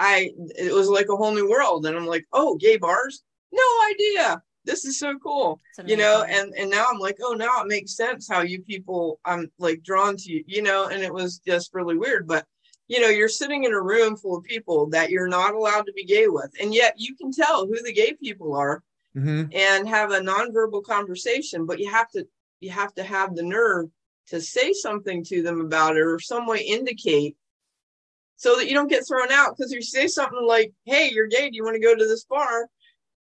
[0.00, 3.22] I it was like a whole new world and I'm like, "Oh, gay bars?
[3.52, 4.42] No idea.
[4.64, 7.96] This is so cool." You know and and now i'm like oh now it makes
[7.96, 11.72] sense how you people i'm like drawn to you you know and it was just
[11.72, 12.44] really weird but
[12.88, 15.92] you know you're sitting in a room full of people that you're not allowed to
[15.92, 18.82] be gay with and yet you can tell who the gay people are
[19.14, 22.26] hmm and have a nonverbal conversation but you have to
[22.60, 23.88] you have to have the nerve
[24.28, 27.36] to say something to them about it or some way indicate
[28.36, 31.26] so that you don't get thrown out because if you say something like hey you're
[31.26, 32.66] gay do you want to go to this bar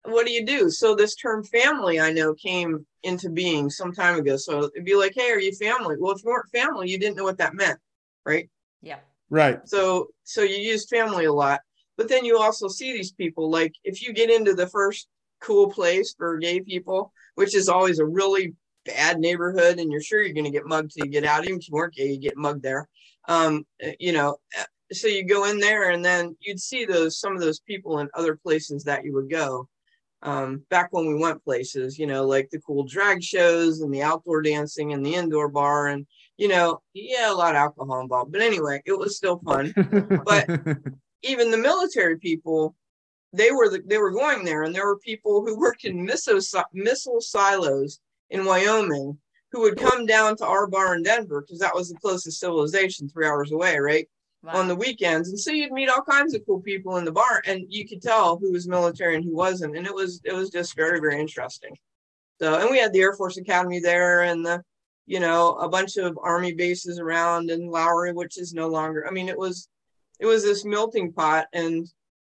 [0.06, 0.70] what do you do?
[0.70, 4.38] So this term family i know came into being some time ago.
[4.38, 5.96] So it'd be like hey are you family?
[6.00, 7.80] Well if you weren't family you didn't know what that meant
[8.26, 8.50] right?
[8.82, 9.00] Yeah.
[9.30, 9.60] Right.
[9.66, 11.62] so so you use family a lot
[11.98, 15.08] but then you also see these people like if you get into the first
[15.42, 18.54] cool place for gay people which is always a really
[18.86, 21.46] bad neighborhood and you're sure you're going to get mugged till you get out.
[21.46, 22.88] Even if you weren't gay you get mugged there.
[23.28, 23.66] Um
[24.00, 24.38] you know
[24.92, 28.10] so you go in there and then you'd see those some of those people in
[28.13, 29.68] other places that you would go
[30.23, 34.01] um, back when we went places, you know, like the cool drag shows and the
[34.01, 35.88] outdoor dancing and the indoor bar.
[35.88, 36.07] And,
[36.38, 38.31] you know, yeah, a lot of alcohol involved.
[38.31, 39.73] But anyway, it was still fun.
[40.25, 40.47] but
[41.23, 42.75] even the military people,
[43.33, 46.39] they were the, they were going there, and there were people who worked in missile
[46.73, 49.17] missile silos in Wyoming
[49.51, 53.07] who would come down to our bar in Denver because that was the closest civilization,
[53.07, 54.07] three hours away, right?
[54.43, 54.60] Wow.
[54.60, 57.41] On the weekends, and so you'd meet all kinds of cool people in the bar,
[57.45, 60.49] and you could tell who was military and who wasn't, and it was it was
[60.49, 61.73] just very very interesting.
[62.41, 64.62] So, and we had the Air Force Academy there, and the
[65.06, 69.08] you know a bunch of army bases around in Lowry, which is no longer.
[69.08, 69.69] I mean, it was
[70.19, 71.88] it was this melting pot, and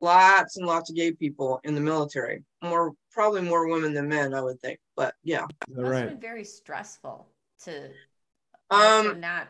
[0.00, 2.44] lots and lots of gay people in the military.
[2.62, 4.78] More probably more women than men, I would think.
[4.94, 6.20] But yeah, right.
[6.20, 7.26] very stressful
[7.64, 7.90] to
[8.70, 9.48] um not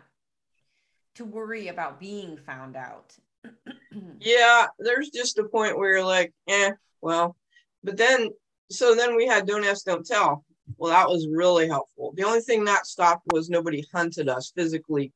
[1.16, 3.14] to worry about being found out.
[4.20, 7.36] yeah, there's just a point where you're like, eh, well,
[7.82, 8.30] but then
[8.70, 10.44] so then we had don't ask, don't tell.
[10.76, 12.12] Well, that was really helpful.
[12.16, 15.12] The only thing that stopped was nobody hunted us physically,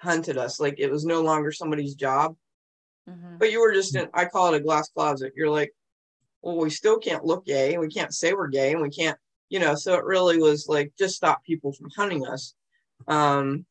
[0.00, 0.60] hunted us.
[0.60, 2.36] Like it was no longer somebody's job.
[3.08, 3.38] Mm-hmm.
[3.38, 5.32] But you were just in, I call it a glass closet.
[5.36, 5.72] You're like,
[6.42, 9.18] well, we still can't look gay and we can't say we're gay and we can't,
[9.48, 12.54] you know, so it really was like just stop people from hunting us.
[13.08, 13.66] Um,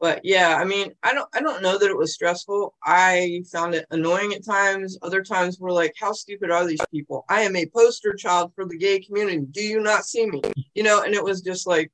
[0.00, 2.74] but yeah, I mean, I don't, I don't know that it was stressful.
[2.84, 4.98] I found it annoying at times.
[5.02, 7.24] Other times we're like, how stupid are these people?
[7.28, 9.46] I am a poster child for the gay community.
[9.50, 10.42] Do you not see me?
[10.74, 11.90] You know, and it was just like,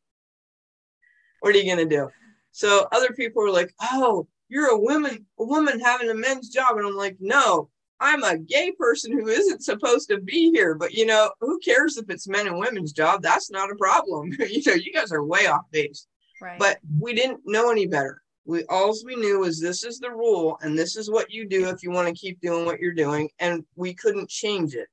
[1.40, 2.08] what are you going to do?
[2.52, 6.76] So other people were like, oh, you're a woman, a woman having a men's job.
[6.76, 10.74] And I'm like, no, I'm a gay person who isn't supposed to be here.
[10.74, 13.22] But you know, who cares if it's men and women's job?
[13.22, 14.32] That's not a problem.
[14.38, 16.06] you know, you guys are way off base.
[16.40, 16.58] Right.
[16.58, 18.22] But we didn't know any better.
[18.44, 21.68] We all we knew was this is the rule and this is what you do
[21.68, 23.28] if you want to keep doing what you're doing.
[23.38, 24.88] And we couldn't change it.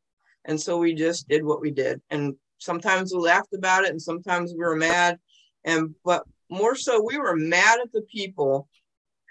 [0.45, 2.01] And so we just did what we did.
[2.09, 5.17] And sometimes we laughed about it and sometimes we were mad.
[5.63, 8.67] And but more so we were mad at the people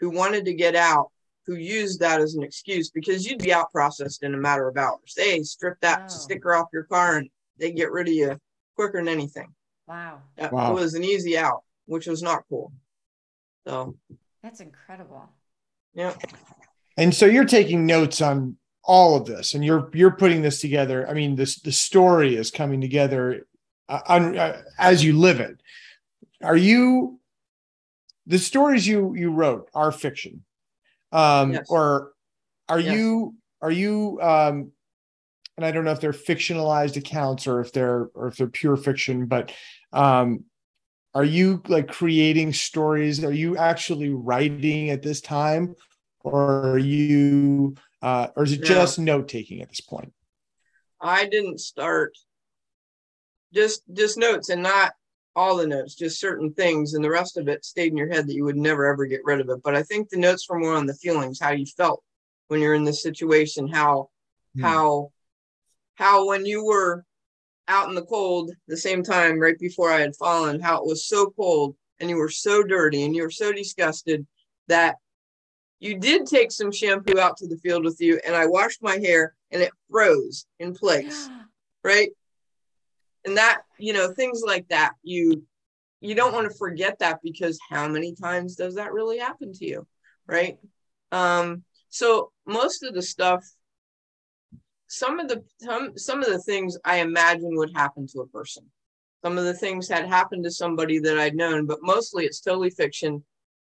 [0.01, 1.11] who wanted to get out
[1.47, 4.77] who used that as an excuse because you'd be out processed in a matter of
[4.77, 5.15] hours.
[5.17, 6.07] They strip that wow.
[6.09, 8.39] sticker off your car and they get rid of you
[8.75, 9.55] quicker than anything.
[9.87, 10.23] Wow.
[10.51, 10.73] wow.
[10.73, 12.73] It was an easy out, which was not cool.
[13.67, 13.97] So
[14.43, 15.29] that's incredible.
[15.95, 16.15] Yeah.
[16.97, 21.09] And so you're taking notes on all of this and you're you're putting this together.
[21.09, 23.47] I mean, this the story is coming together
[23.89, 25.61] uh, on, uh, as you live it.
[26.43, 27.19] Are you
[28.27, 30.45] the stories you you wrote are fiction
[31.13, 31.67] um yes.
[31.71, 32.13] or
[32.69, 32.95] are yes.
[32.95, 34.73] you are you um
[35.57, 38.77] and i don't know if they're fictionalized accounts or if they're or if they're pure
[38.77, 39.53] fiction but
[39.93, 40.45] um
[41.17, 45.75] are you like creating stories are you actually writing at this time
[46.21, 48.67] or are you uh or is it no.
[48.67, 50.13] just note taking at this point
[51.01, 52.13] i didn't start
[53.55, 54.93] just just notes and not
[55.37, 58.27] all the notes, just certain things, and the rest of it stayed in your head
[58.27, 59.63] that you would never ever get rid of it.
[59.63, 62.03] But I think the notes were more on the feelings, how you felt
[62.49, 64.09] when you're in this situation, how
[64.57, 64.63] mm.
[64.63, 65.13] how
[65.95, 67.05] how when you were
[67.69, 71.07] out in the cold the same time right before I had fallen, how it was
[71.07, 74.27] so cold and you were so dirty and you were so disgusted
[74.69, 74.97] that
[75.81, 78.99] you did take some shampoo out to the field with you and I washed my
[78.99, 81.31] hair and it froze in place.
[81.85, 82.11] Right
[83.27, 85.43] and that you know things like that you
[86.01, 89.67] you don't want to forget that because how many times does that really happen to
[89.67, 89.87] you
[90.27, 90.59] right
[91.13, 93.45] um so most of the stuff
[94.87, 98.65] some of the some, some of the things i imagine would happen to a person.
[99.25, 102.71] Some of the things had happened to somebody that i'd known but mostly it's totally
[102.71, 103.25] fiction.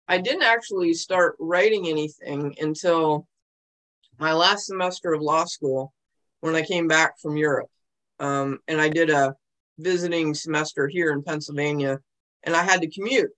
[0.08, 3.26] I didn't actually start writing anything until
[4.18, 5.92] my last semester of law school
[6.40, 7.70] when i came back from europe.
[8.18, 9.34] Um, and i did a
[9.80, 11.98] visiting semester here in Pennsylvania,
[12.44, 13.30] and I had to commute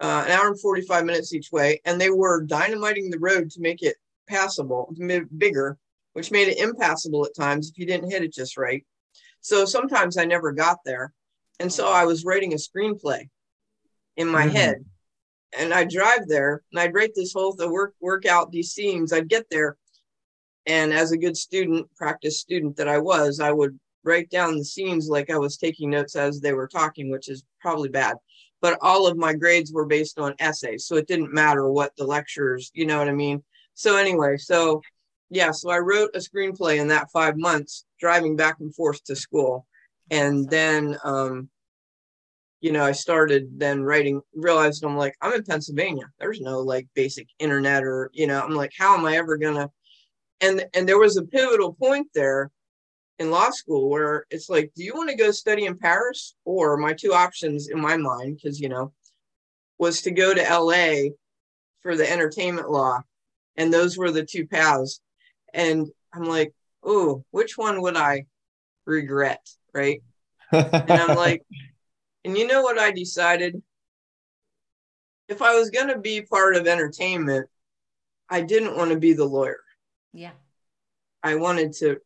[0.00, 1.80] uh, an hour and 45 minutes each way.
[1.84, 3.96] And they were dynamiting the road to make it
[4.28, 4.94] passable,
[5.36, 5.78] bigger,
[6.16, 8.82] which made it impassable at times if you didn't hit it just right.
[9.42, 11.12] So sometimes I never got there.
[11.60, 13.28] And so I was writing a screenplay
[14.16, 14.56] in my mm-hmm.
[14.56, 14.84] head.
[15.58, 19.12] And I'd drive there and I'd write this whole the work work out these scenes.
[19.12, 19.76] I'd get there.
[20.64, 24.64] And as a good student, practice student that I was, I would write down the
[24.64, 28.16] scenes like I was taking notes as they were talking, which is probably bad.
[28.62, 30.86] But all of my grades were based on essays.
[30.86, 33.44] So it didn't matter what the lectures, you know what I mean?
[33.74, 34.80] So anyway, so
[35.30, 39.16] yeah, so I wrote a screenplay in that five months driving back and forth to
[39.16, 39.66] school.
[40.10, 41.48] And then, um,
[42.60, 46.04] you know, I started then writing, realized I'm like, I'm in Pennsylvania.
[46.18, 49.70] There's no like basic internet or, you know, I'm like, how am I ever gonna?
[50.40, 52.50] And and there was a pivotal point there
[53.18, 56.34] in law school where it's like, do you want to go study in Paris?
[56.44, 58.92] Or my two options in my mind, because you know,
[59.78, 61.10] was to go to LA
[61.82, 63.00] for the entertainment law.
[63.56, 65.00] And those were the two paths.
[65.52, 68.26] And I'm like, oh, which one would I
[68.84, 69.46] regret?
[69.74, 70.02] Right.
[70.52, 71.42] and I'm like,
[72.24, 73.62] and you know what I decided?
[75.28, 77.48] If I was going to be part of entertainment,
[78.28, 79.60] I didn't want to be the lawyer.
[80.12, 80.32] Yeah.
[81.22, 81.98] I wanted to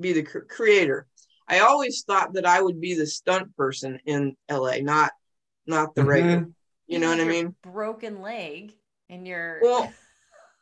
[0.00, 1.06] be the creator.
[1.46, 5.12] I always thought that I would be the stunt person in LA, not
[5.66, 6.10] not the mm-hmm.
[6.10, 6.48] writer.
[6.86, 7.54] You know what I mean?
[7.62, 8.72] Broken leg
[9.08, 9.92] and you're well.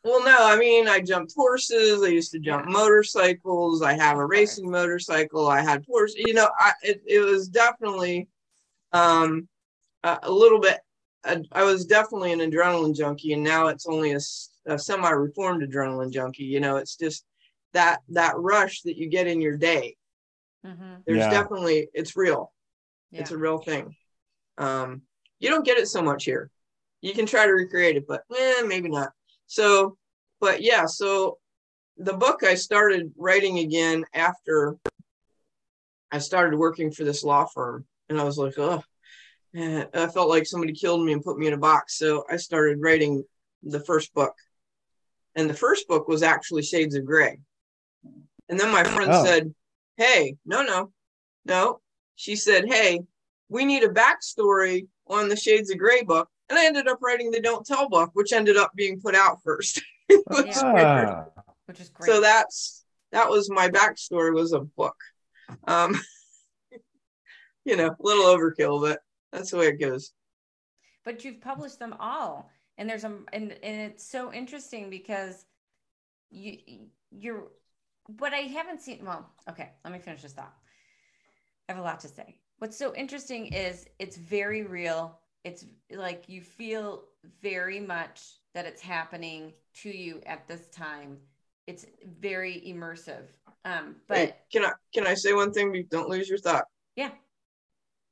[0.07, 2.01] Well, no, I mean, I jumped horses.
[2.01, 2.71] I used to jump yeah.
[2.71, 3.81] motorcycles.
[3.81, 5.49] I have a racing motorcycle.
[5.49, 6.13] I had horse.
[6.15, 8.29] You know, I, it, it was definitely
[8.93, 9.49] um,
[10.03, 10.79] a, a little bit.
[11.25, 14.19] I, I was definitely an adrenaline junkie, and now it's only a,
[14.67, 16.45] a semi-reformed adrenaline junkie.
[16.45, 17.25] You know, it's just
[17.73, 19.97] that that rush that you get in your day.
[20.65, 21.01] Mm-hmm.
[21.05, 21.31] There's yeah.
[21.31, 22.53] definitely it's real.
[23.11, 23.21] Yeah.
[23.21, 23.93] It's a real thing.
[24.57, 25.01] Um,
[25.39, 26.49] you don't get it so much here.
[27.01, 29.11] You can try to recreate it, but eh, maybe not.
[29.47, 29.97] So,
[30.39, 31.37] but yeah, so
[31.97, 34.75] the book I started writing again after
[36.11, 38.83] I started working for this law firm, and I was like, oh,
[39.55, 41.97] I felt like somebody killed me and put me in a box.
[41.97, 43.23] So I started writing
[43.63, 44.35] the first book,
[45.35, 47.39] and the first book was actually Shades of Grey.
[48.49, 49.25] And then my friend oh.
[49.25, 49.53] said,
[49.97, 50.91] Hey, no, no,
[51.45, 51.79] no.
[52.15, 53.01] She said, Hey,
[53.49, 56.29] we need a backstory on the Shades of Grey book.
[56.49, 59.41] And I ended up writing the Don't Tell book, which ended up being put out
[59.43, 59.81] first.
[60.09, 61.25] which, yeah.
[61.65, 62.09] which is great.
[62.09, 64.95] So that's that was my backstory was a book.
[65.67, 65.99] Um,
[67.65, 70.13] you know, a little overkill, but that's the way it goes.
[71.03, 75.45] But you've published them all, and there's a and and it's so interesting because
[76.29, 76.57] you
[77.11, 77.47] you're
[78.17, 79.05] what I haven't seen.
[79.05, 80.53] Well, okay, let me finish this thought.
[81.67, 82.39] I have a lot to say.
[82.59, 85.19] What's so interesting is it's very real.
[85.47, 87.03] It's like you feel
[87.41, 88.21] very much
[88.53, 91.19] that it's happening to you at this time.
[91.67, 91.85] It's
[92.19, 93.27] very immersive.
[93.63, 95.87] Um, but hey, can I can I say one thing?
[95.89, 96.65] Don't lose your thought.
[96.97, 97.11] Yeah.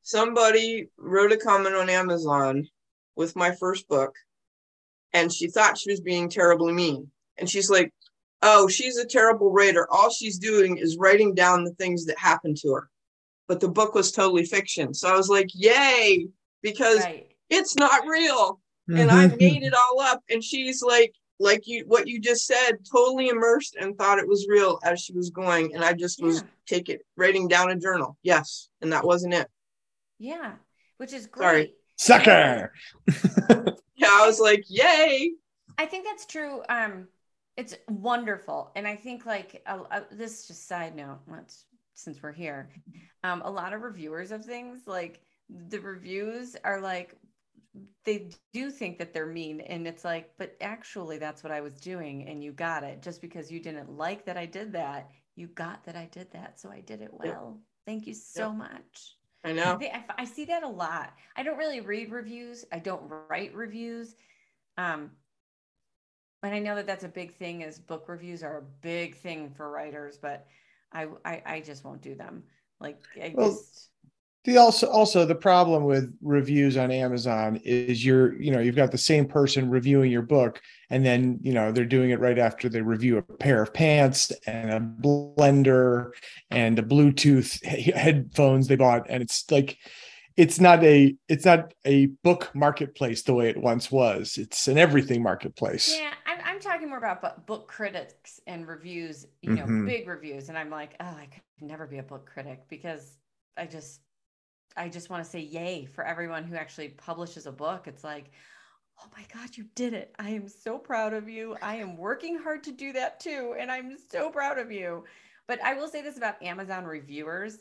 [0.01, 2.69] Somebody wrote a comment on Amazon
[3.17, 4.15] with my first book,
[5.11, 7.11] and she thought she was being terribly mean.
[7.37, 7.93] And she's like,
[8.43, 9.87] oh, she's a terrible writer.
[9.91, 12.89] All she's doing is writing down the things that happened to her.
[13.49, 14.93] But the book was totally fiction.
[14.93, 16.27] So I was like, yay,
[16.65, 17.28] because right.
[17.49, 18.60] it's not real.
[18.89, 18.99] Mm-hmm.
[18.99, 20.23] And I made it all up.
[20.30, 24.47] And she's like, like you what you just said, totally immersed and thought it was
[24.49, 25.75] real as she was going.
[25.75, 26.47] And I just was yeah.
[26.65, 28.17] taking writing down a journal.
[28.23, 28.69] Yes.
[28.82, 29.47] And that wasn't it.
[30.17, 30.54] Yeah.
[30.97, 31.45] Which is great.
[31.45, 31.73] Sorry.
[31.97, 32.73] Sucker.
[33.95, 35.32] yeah, I was like, yay.
[35.78, 36.62] I think that's true.
[36.67, 37.08] Um,
[37.58, 42.34] it's wonderful and i think like uh, uh, this just side note let's since we're
[42.34, 42.69] here
[43.23, 47.15] um, a lot of reviewers of things like the reviews are like
[48.05, 51.73] they do think that they're mean and it's like but actually that's what i was
[51.73, 53.01] doing and you got it.
[53.01, 56.60] Just because you didn't like that i did that you got that i did that
[56.60, 57.60] so i did it well.
[57.86, 59.17] Thank you so much.
[59.43, 59.77] I know.
[59.79, 61.13] I, I, see that a lot.
[61.36, 62.65] I don't really read reviews.
[62.71, 64.15] I don't write reviews.
[64.75, 65.12] Um,
[66.41, 69.51] and I know that that's a big thing is book reviews are a big thing
[69.51, 70.47] for writers, but
[70.91, 72.43] I I, I just won't do them.
[72.79, 73.89] Like I well, just
[74.45, 78.91] the also also the problem with reviews on Amazon is you're you know you've got
[78.91, 82.69] the same person reviewing your book and then you know they're doing it right after
[82.69, 86.12] they review a pair of pants and a blender
[86.51, 89.77] and a Bluetooth headphones they bought and it's like
[90.38, 94.38] it's not a it's not a book marketplace the way it once was.
[94.38, 95.95] It's an everything marketplace.
[95.97, 99.25] Yeah, I'm, I'm talking more about book critics and reviews.
[99.41, 99.86] You know, mm-hmm.
[99.86, 103.17] big reviews, and I'm like, oh, I could never be a book critic because
[103.58, 104.01] I just
[104.77, 107.88] I just want to say yay for everyone who actually publishes a book.
[107.88, 108.31] It's like,
[109.01, 110.13] oh my God, you did it.
[110.19, 111.55] I am so proud of you.
[111.61, 113.55] I am working hard to do that too.
[113.59, 115.03] And I'm so proud of you.
[115.47, 117.57] But I will say this about Amazon reviewers.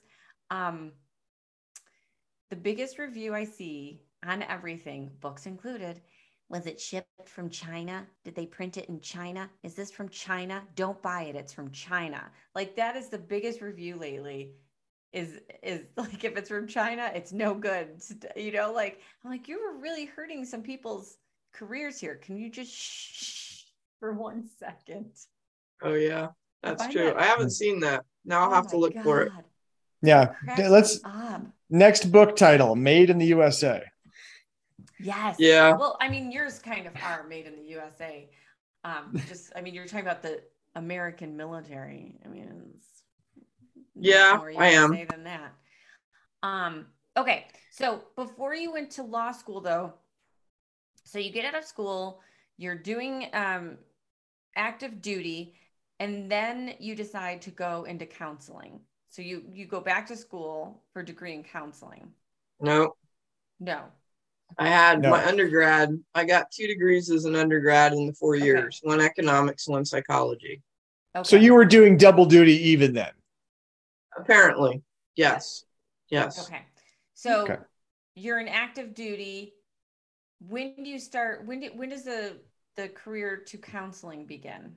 [0.51, 0.93] Um,
[2.51, 6.01] the biggest review I see on everything, books included,
[6.49, 8.07] was it shipped from China?
[8.25, 9.51] Did they print it in China?
[9.63, 10.63] Is this from China?
[10.77, 11.37] Don't buy it.
[11.37, 12.31] It's from China.
[12.55, 14.53] Like that is the biggest review lately.
[15.15, 18.03] Is is like if it's from China, it's no good.
[18.37, 21.17] You know, like I'm like you were really hurting some people's
[21.55, 22.17] careers here.
[22.17, 23.63] Can you just shh
[24.01, 25.13] for one second?
[25.83, 26.29] Oh yeah,
[26.63, 27.05] that's true.
[27.05, 27.19] That.
[27.19, 28.05] I haven't seen that.
[28.25, 29.05] Now I'll oh have to look God.
[29.05, 29.33] for it.
[30.03, 31.01] Yeah, let's.
[31.71, 33.85] Next book title: Made in the USA.
[34.99, 35.37] Yes.
[35.39, 35.77] Yeah.
[35.77, 38.29] Well, I mean, yours kind of are made in the USA.
[38.85, 40.41] Um, just, I mean, you're talking about the
[40.75, 42.21] American military.
[42.25, 42.75] I mean,
[43.95, 44.93] Yeah, I am.
[44.93, 45.53] Say than that.
[46.43, 46.87] Um.
[47.17, 47.47] Okay.
[47.71, 49.95] So before you went to law school, though,
[51.05, 52.21] so you get out of school,
[52.57, 53.79] you're doing um,
[54.57, 55.55] active duty,
[55.99, 58.81] and then you decide to go into counseling.
[59.09, 62.11] So you you go back to school for degree in counseling.
[62.61, 62.95] No.
[63.61, 63.85] No.
[64.59, 65.11] I had no.
[65.11, 65.99] my undergrad.
[66.15, 68.45] I got two degrees as an undergrad in the four okay.
[68.45, 70.63] years, one economics, one psychology.
[71.17, 71.29] Okay.
[71.29, 73.13] So you were doing double duty even then?
[74.17, 74.83] Apparently,
[75.17, 75.65] yes.
[76.11, 76.47] Yes.
[76.47, 76.63] Okay.
[77.15, 77.59] So okay.
[78.15, 79.55] you're in active duty.
[80.47, 81.47] When do you start?
[81.47, 82.37] When do, when does the
[82.77, 84.77] the career to counseling begin?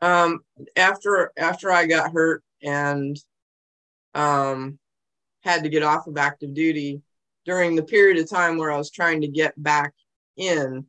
[0.00, 0.40] Um,
[0.76, 3.16] after after I got hurt and
[4.14, 4.78] um
[5.42, 7.02] had to get off of active duty,
[7.46, 9.94] during the period of time where I was trying to get back
[10.36, 10.84] in,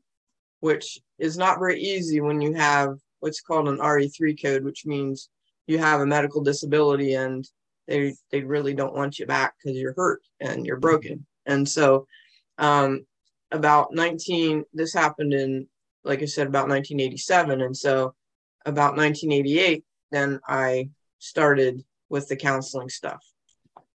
[0.60, 5.30] which is not very easy when you have what's called an RE3 code, which means
[5.68, 7.48] you have a medical disability and
[7.88, 11.26] they they really don't want you back because you're hurt and you're broken.
[11.46, 12.08] And so
[12.58, 13.06] um,
[13.52, 15.68] about 19 this happened in
[16.04, 18.16] like I said about 1987 and so
[18.66, 20.90] about 1988 then I
[21.20, 23.22] started with the counseling stuff.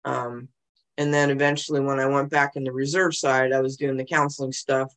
[0.04, 0.50] Um,
[0.98, 4.06] and then eventually when i went back in the reserve side i was doing the
[4.06, 4.94] counseling stuff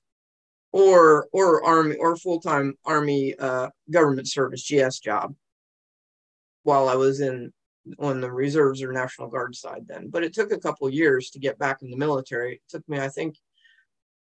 [0.73, 5.35] or or army or full-time army uh, government service gs job
[6.65, 7.53] while i was in
[7.99, 11.39] on the reserves or national guard side then but it took a couple years to
[11.39, 13.37] get back in the military it took me i think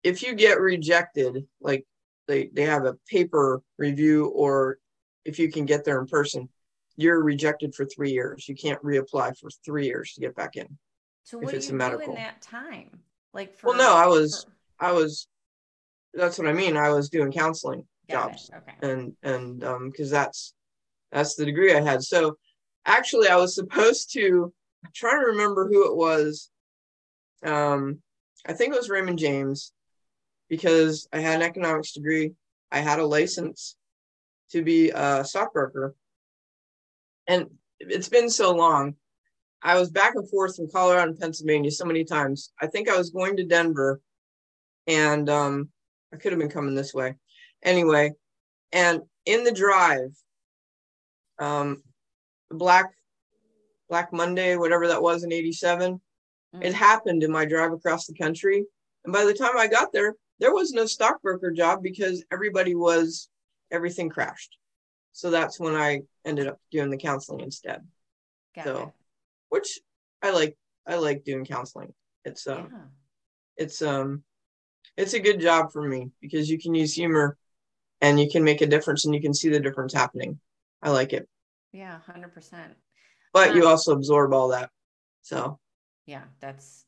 [0.03, 1.85] if you get rejected like
[2.29, 4.79] they they have a paper review or
[5.25, 6.49] if you can get there in person
[6.99, 10.79] you're rejected for three years you can't reapply for three years to get back in
[11.27, 13.01] so what do you do in that time?
[13.35, 14.47] Like for Well, no, I was.
[14.79, 15.27] I was
[16.15, 16.77] that's what I mean.
[16.77, 18.51] I was doing counseling Got jobs.
[18.57, 18.75] Okay.
[18.81, 20.55] And and um because that's
[21.13, 22.03] that's the degree I had.
[22.03, 22.37] So
[22.85, 24.53] actually I was supposed to
[24.85, 26.51] I'm trying to remember who it was.
[27.45, 27.99] Um
[28.47, 29.73] I think it was Raymond James
[30.49, 32.33] because I had an economics degree.
[32.71, 33.77] I had a license
[34.51, 35.95] to be a stockbroker.
[37.27, 37.47] And
[37.81, 38.95] it's been so long
[39.63, 42.53] I was back and forth from Colorado and Pennsylvania so many times.
[42.61, 44.01] I think I was going to Denver
[44.87, 45.71] and um,
[46.13, 47.17] I could have been coming this way.
[47.65, 48.13] Anyway,
[48.73, 50.17] and in the drive,
[51.39, 51.83] um,
[52.51, 52.93] Black
[53.89, 56.63] Black Monday, whatever that was in 87, mm-hmm.
[56.63, 58.65] it happened in my drive across the country.
[59.05, 63.29] And by the time I got there, there was no stockbroker job because everybody was,
[63.71, 64.57] everything crashed.
[65.13, 67.87] So that's when I ended up doing the counseling instead.
[68.57, 68.89] Got so it
[69.49, 69.81] which
[70.23, 70.57] I like.
[70.87, 71.93] I like doing counseling.
[72.25, 72.79] It's um, yeah.
[73.57, 74.23] it's um,
[74.97, 77.37] it's a good job for me because you can use humor,
[78.01, 80.39] and you can make a difference, and you can see the difference happening.
[80.87, 81.29] I like it.
[81.73, 82.73] Yeah, hundred percent.
[83.33, 84.71] But um, you also absorb all that.
[85.23, 85.59] So.
[86.07, 86.85] Yeah, that's.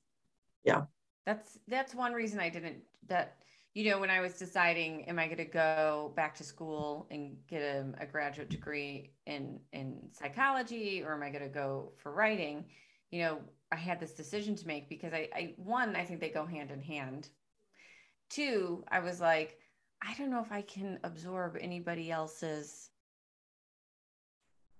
[0.63, 0.83] Yeah.
[1.27, 2.77] That's that's one reason I didn't
[3.09, 3.39] that
[3.75, 7.37] you know when I was deciding am I going to go back to school and
[7.49, 12.13] get a, a graduate degree in in psychology or am I going to go for
[12.13, 12.65] writing
[13.11, 13.41] you know
[13.71, 16.71] I had this decision to make because I, I one I think they go hand
[16.71, 17.29] in hand
[18.31, 19.59] two I was like
[20.03, 22.91] I don't know if I can absorb anybody else's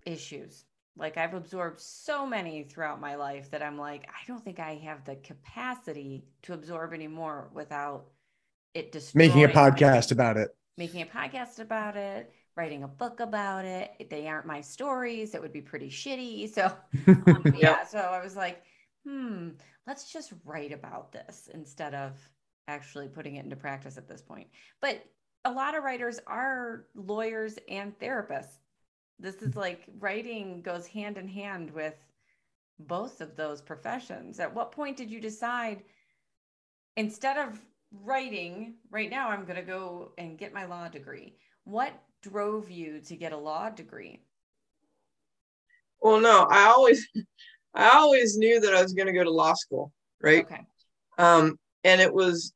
[0.05, 0.65] issues.
[0.97, 4.75] Like I've absorbed so many throughout my life that I'm like I don't think I
[4.85, 8.07] have the capacity to absorb anymore without
[8.75, 9.29] it destroying.
[9.29, 10.51] making a podcast about it.
[10.77, 14.09] Making a podcast about it writing a book about it.
[14.11, 15.37] They aren't my stories.
[15.37, 16.53] It would be pretty shitty.
[16.55, 16.73] So
[17.07, 18.63] um, yeah so i was like
[19.07, 19.51] hmm
[19.87, 22.13] let's just write about this instead of
[22.67, 24.49] actually putting it into practice at this point.
[24.81, 25.03] But
[25.45, 28.59] a lot of writers are lawyers and therapists
[29.19, 31.95] this is like writing goes hand in hand with
[32.79, 34.39] both of those professions.
[34.39, 35.83] At what point did you decide
[36.97, 37.61] instead of
[37.93, 41.93] writing right now i'm going to go and get my law degree what
[42.23, 44.21] drove you to get a law degree?
[46.01, 47.07] Well no i always
[47.75, 50.45] i always knew that i was going to go to law school right?
[50.45, 50.67] Okay.
[51.19, 52.53] Um and it was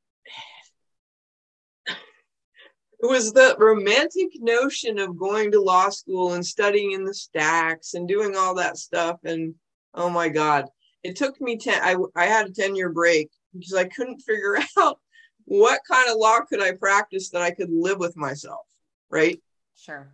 [3.02, 7.94] it was the romantic notion of going to law school and studying in the stacks
[7.94, 9.54] and doing all that stuff and
[9.94, 10.66] oh my god
[11.02, 14.58] it took me 10 i, I had a 10 year break because i couldn't figure
[14.78, 14.98] out
[15.44, 18.66] what kind of law could I practice that I could live with myself,
[19.10, 19.40] right?
[19.76, 20.12] Sure.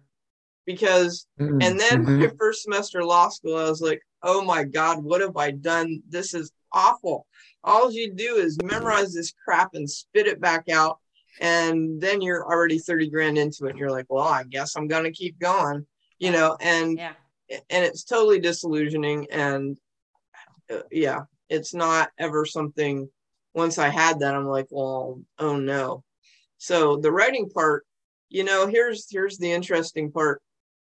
[0.67, 1.63] Because, mm-hmm.
[1.63, 2.21] and then mm-hmm.
[2.21, 6.03] my first semester law school, I was like, oh my God, what have I done?
[6.09, 7.27] This is awful.
[7.65, 10.99] All you do is memorize this crap and spit it back out.
[11.41, 13.71] And then you're already 30 grand into it.
[13.71, 15.87] And you're like, well, I guess I'm going to keep going,
[16.19, 17.13] you know, and, yeah.
[17.49, 19.79] and it's totally disillusioning and
[20.71, 23.09] uh, yeah it's not ever something
[23.55, 26.05] once i had that i'm like well oh no.
[26.59, 27.87] So the writing part
[28.29, 30.43] you know here's here's the interesting part.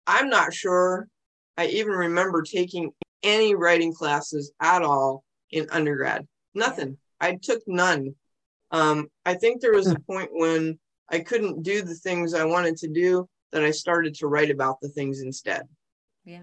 [0.06, 1.08] I'm not sure
[1.56, 2.92] i even remember taking
[3.22, 6.26] any writing classes at all in undergrad.
[6.54, 6.98] Nothing.
[7.20, 8.14] I took none
[8.74, 10.02] um, i think there was a hmm.
[10.12, 10.78] point when
[11.10, 14.80] i couldn't do the things i wanted to do that i started to write about
[14.80, 15.62] the things instead.
[16.24, 16.42] Yeah.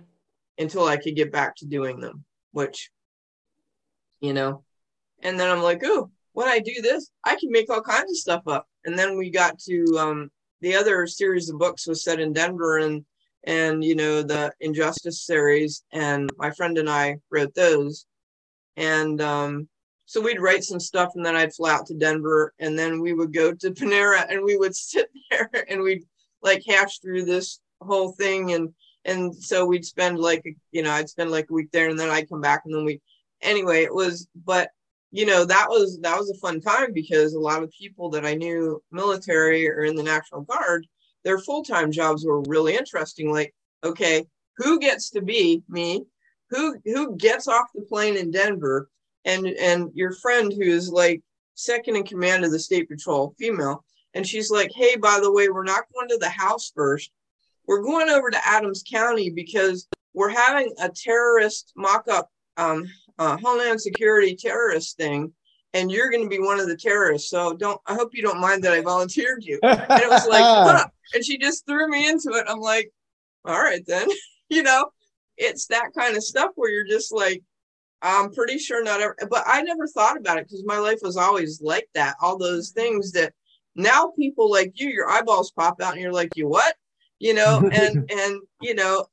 [0.58, 2.90] Until i could get back to doing them which
[4.20, 4.64] you know
[5.24, 8.18] and then i'm like oh when i do this i can make all kinds of
[8.18, 8.68] stuff up.
[8.86, 12.78] And then we got to um, the other series of books was set in denver
[12.80, 13.06] and
[13.44, 18.06] and you know the injustice series and my friend and i wrote those.
[18.78, 19.68] And um,
[20.12, 23.14] so we'd write some stuff and then i'd fly out to denver and then we
[23.14, 26.04] would go to panera and we would sit there and we'd
[26.42, 28.74] like hash through this whole thing and
[29.06, 32.10] and so we'd spend like you know i'd spend like a week there and then
[32.10, 33.00] i'd come back and then we
[33.42, 34.70] anyway it was but
[35.12, 38.26] you know that was that was a fun time because a lot of people that
[38.26, 40.86] i knew military or in the national guard
[41.24, 43.32] their full-time jobs were really interesting.
[43.32, 43.54] Like
[43.84, 44.26] okay
[44.58, 46.04] who gets to be me?
[46.50, 48.90] Who who gets off the plane in denver
[49.26, 51.22] and and your friend who's like
[51.56, 55.50] second in command of the state patrol female and she's like hey by the way
[55.50, 57.12] we're not going to the house first
[57.68, 62.86] we're going over to adams county because we're having a terrorist mock-up um,
[63.20, 65.32] uh, homeland security terrorist thing
[65.74, 67.30] and you're going to be one of the terrorists.
[67.30, 69.60] So don't, I hope you don't mind that I volunteered you.
[69.64, 70.86] And it was like, huh.
[71.14, 72.46] and she just threw me into it.
[72.48, 72.92] I'm like,
[73.46, 74.08] all right, then,
[74.50, 74.90] you know,
[75.38, 77.42] it's that kind of stuff where you're just like,
[78.02, 81.18] I'm pretty sure not ever, but I never thought about it because my life was
[81.18, 82.16] always like that.
[82.22, 82.82] All those mm-hmm.
[82.82, 83.34] things that
[83.76, 86.76] now people like you, your eyeballs pop out and you're like, you what?
[87.20, 89.06] You know, and, and, you know,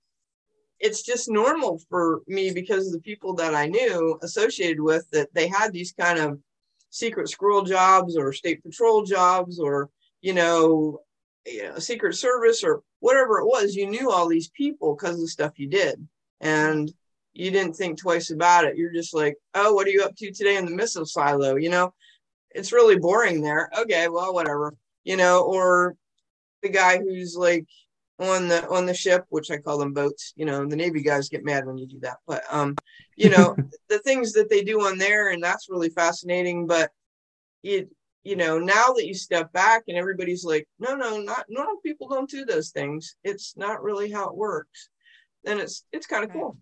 [0.81, 5.33] it's just normal for me because of the people that I knew associated with that
[5.35, 6.39] they had these kind of
[6.91, 9.91] secret squirrel jobs or state patrol jobs or
[10.23, 11.01] you know,
[11.47, 15.21] you know secret service or whatever it was you knew all these people because of
[15.21, 16.07] the stuff you did
[16.41, 16.93] and
[17.39, 20.31] you didn't think twice about it you're just like oh what are you up to
[20.33, 21.93] today in the missile silo you know
[22.51, 24.75] it's really boring there okay well whatever
[25.05, 25.95] you know or
[26.63, 27.67] the guy who's like
[28.21, 30.33] on the on the ship, which I call them boats.
[30.37, 32.19] You know, the Navy guys get mad when you do that.
[32.27, 32.75] But um,
[33.17, 33.57] you know,
[33.89, 36.67] the things that they do on there, and that's really fascinating.
[36.67, 36.91] But
[37.63, 37.89] it
[38.25, 42.09] you know, now that you step back and everybody's like, no, no, not normal people
[42.09, 43.17] don't do those things.
[43.25, 44.91] It's not really how it works.
[45.45, 46.39] Then it's it's kind of right.
[46.39, 46.59] cool.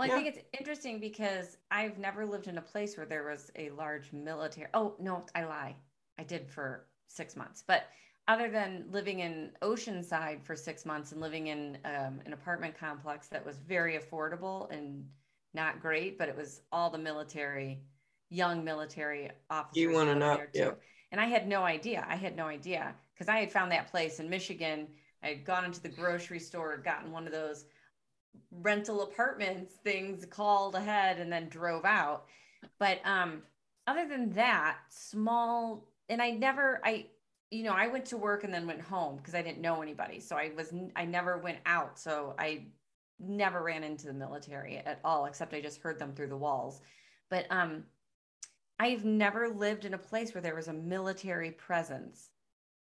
[0.00, 0.22] Well, I yeah.
[0.22, 4.14] think it's interesting because I've never lived in a place where there was a large
[4.14, 4.66] military.
[4.72, 5.76] Oh no, I lie.
[6.18, 7.88] I did for six months, but
[8.26, 13.28] other than living in Oceanside for six months and living in um, an apartment complex
[13.28, 15.04] that was very affordable and
[15.52, 17.82] not great, but it was all the military,
[18.30, 19.82] young military officers.
[19.82, 20.40] You want to know?
[20.54, 20.70] Yeah.
[21.12, 22.06] And I had no idea.
[22.08, 24.86] I had no idea because I had found that place in Michigan.
[25.22, 27.66] I had gone into the grocery store, gotten one of those
[28.50, 32.26] rental apartments things, called ahead, and then drove out.
[32.78, 33.42] But um,
[33.86, 37.06] other than that, small, and I never, I
[37.50, 40.20] you know, I went to work and then went home because I didn't know anybody.
[40.20, 41.98] So I was, I never went out.
[41.98, 42.66] So I
[43.18, 46.80] never ran into the military at all, except I just heard them through the walls.
[47.28, 47.84] But um,
[48.78, 52.30] I've never lived in a place where there was a military presence,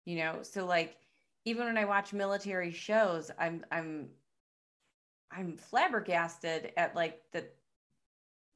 [0.04, 0.40] you know?
[0.42, 0.96] So like,
[1.44, 4.08] even when I watch military shows, I'm, I'm,
[5.32, 7.54] I'm flabbergasted at like that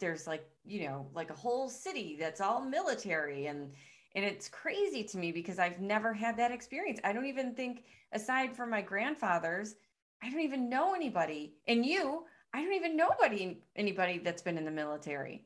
[0.01, 3.73] there's like, you know, like a whole city that's all military and,
[4.15, 7.01] and it's crazy to me because I've never had that experience.
[7.05, 9.75] I don't even think, aside from my grandfathers,
[10.23, 11.55] I don't even know anybody.
[11.67, 15.45] And you, I don't even know anybody, anybody that's been in the military.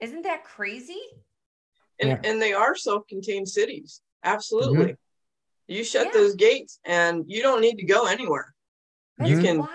[0.00, 1.00] Isn't that crazy?
[2.00, 2.20] And, yeah.
[2.24, 4.00] and they are self contained cities.
[4.22, 4.84] Absolutely.
[4.84, 4.92] Mm-hmm.
[5.66, 6.12] You shut yeah.
[6.12, 8.54] those gates and you don't need to go anywhere.
[9.18, 9.70] That's you can wild.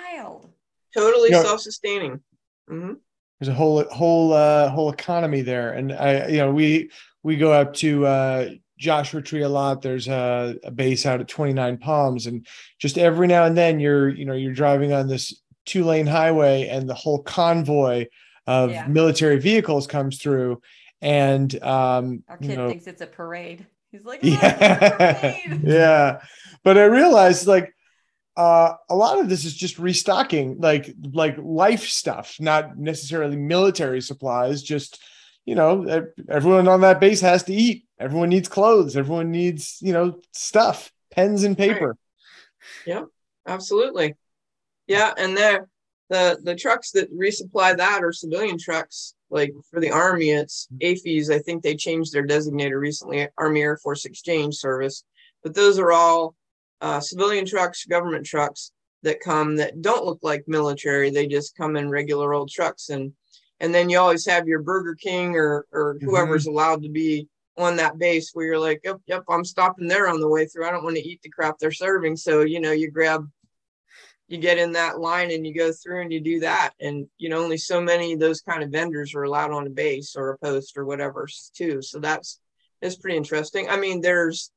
[0.95, 2.19] Totally you know, self sustaining.
[2.69, 2.93] Mm-hmm.
[3.39, 6.91] There's a whole whole uh, whole economy there, and I you know we
[7.23, 9.81] we go up to uh, Joshua Tree a lot.
[9.81, 12.47] There's a, a, base out at 29 Palms, and
[12.79, 16.67] just every now and then you're you know you're driving on this two lane highway,
[16.67, 18.07] and the whole convoy
[18.47, 18.87] of yeah.
[18.87, 20.61] military vehicles comes through,
[21.01, 23.65] and um, our kid you know, thinks it's a parade.
[23.91, 26.21] He's like, yeah, yeah.
[26.63, 27.73] But I realized like
[28.39, 33.99] uh, a lot of this is just restocking, like like life stuff, not necessarily military
[33.99, 35.03] supplies, just
[35.43, 37.83] you know, everyone on that base has to eat.
[37.99, 38.95] Everyone needs clothes.
[38.95, 41.87] Everyone needs, you know, stuff, pens and paper.
[41.87, 41.95] Right.
[42.85, 43.03] Yeah,
[43.45, 44.15] absolutely.
[44.87, 45.67] Yeah, and there,
[46.09, 49.15] the the trucks that resupply that are civilian trucks.
[49.29, 51.29] Like for the Army, it's AAFES.
[51.29, 55.03] I think they changed their designator recently, Army Air Force Exchange Service.
[55.43, 56.35] But those are all
[56.82, 58.71] uh, civilian trucks, government trucks
[59.03, 61.09] that come that don't look like military.
[61.09, 63.13] They just come in regular old trucks, and
[63.59, 66.05] and then you always have your Burger King or or mm-hmm.
[66.05, 67.27] whoever's allowed to be
[67.57, 70.65] on that base where you're like, yep, yep, I'm stopping there on the way through.
[70.65, 72.15] I don't want to eat the crap they're serving.
[72.15, 73.30] So, you know, you grab,
[74.30, 76.71] you get in that line and you go through and you do that.
[76.80, 79.71] And, you know, only so many of those kind of vendors are allowed on a
[79.71, 81.82] base or a post or whatever too.
[81.82, 82.39] So that's,
[82.82, 83.69] it's pretty interesting.
[83.69, 84.51] I mean, there's,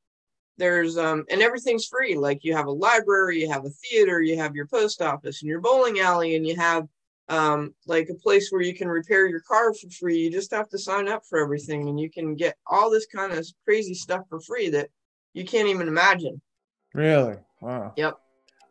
[0.57, 2.15] there's, um, and everything's free.
[2.15, 5.49] Like you have a library, you have a theater, you have your post office and
[5.49, 6.87] your bowling alley, and you have
[7.29, 10.17] um, like a place where you can repair your car for free.
[10.17, 13.31] You just have to sign up for everything and you can get all this kind
[13.31, 14.89] of crazy stuff for free that
[15.33, 16.41] you can't even imagine.
[16.93, 17.37] Really?
[17.61, 17.93] Wow.
[17.95, 18.19] Yep.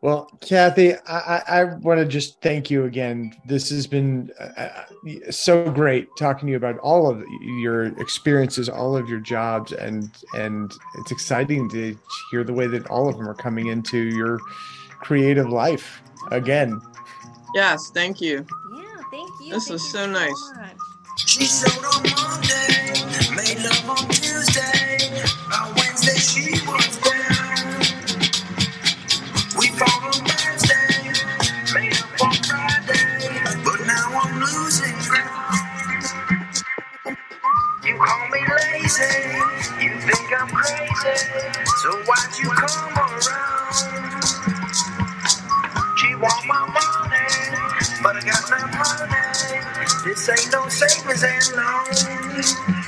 [0.03, 3.33] Well, Kathy, I, I want to just thank you again.
[3.45, 8.67] This has been uh, uh, so great talking to you about all of your experiences,
[8.67, 11.97] all of your jobs, and and it's exciting to
[12.29, 14.41] hear the way that all of them are coming into your
[14.99, 16.01] creative life
[16.31, 16.81] again.
[17.55, 18.45] Yes, thank you.
[18.75, 19.53] Yeah, thank you.
[19.53, 20.11] This thank is you so, so
[22.05, 22.09] nice.
[41.83, 43.75] So why'd you come around?
[45.97, 49.19] She want my money, but I got no money.
[50.05, 52.82] This ain't no savings and loans.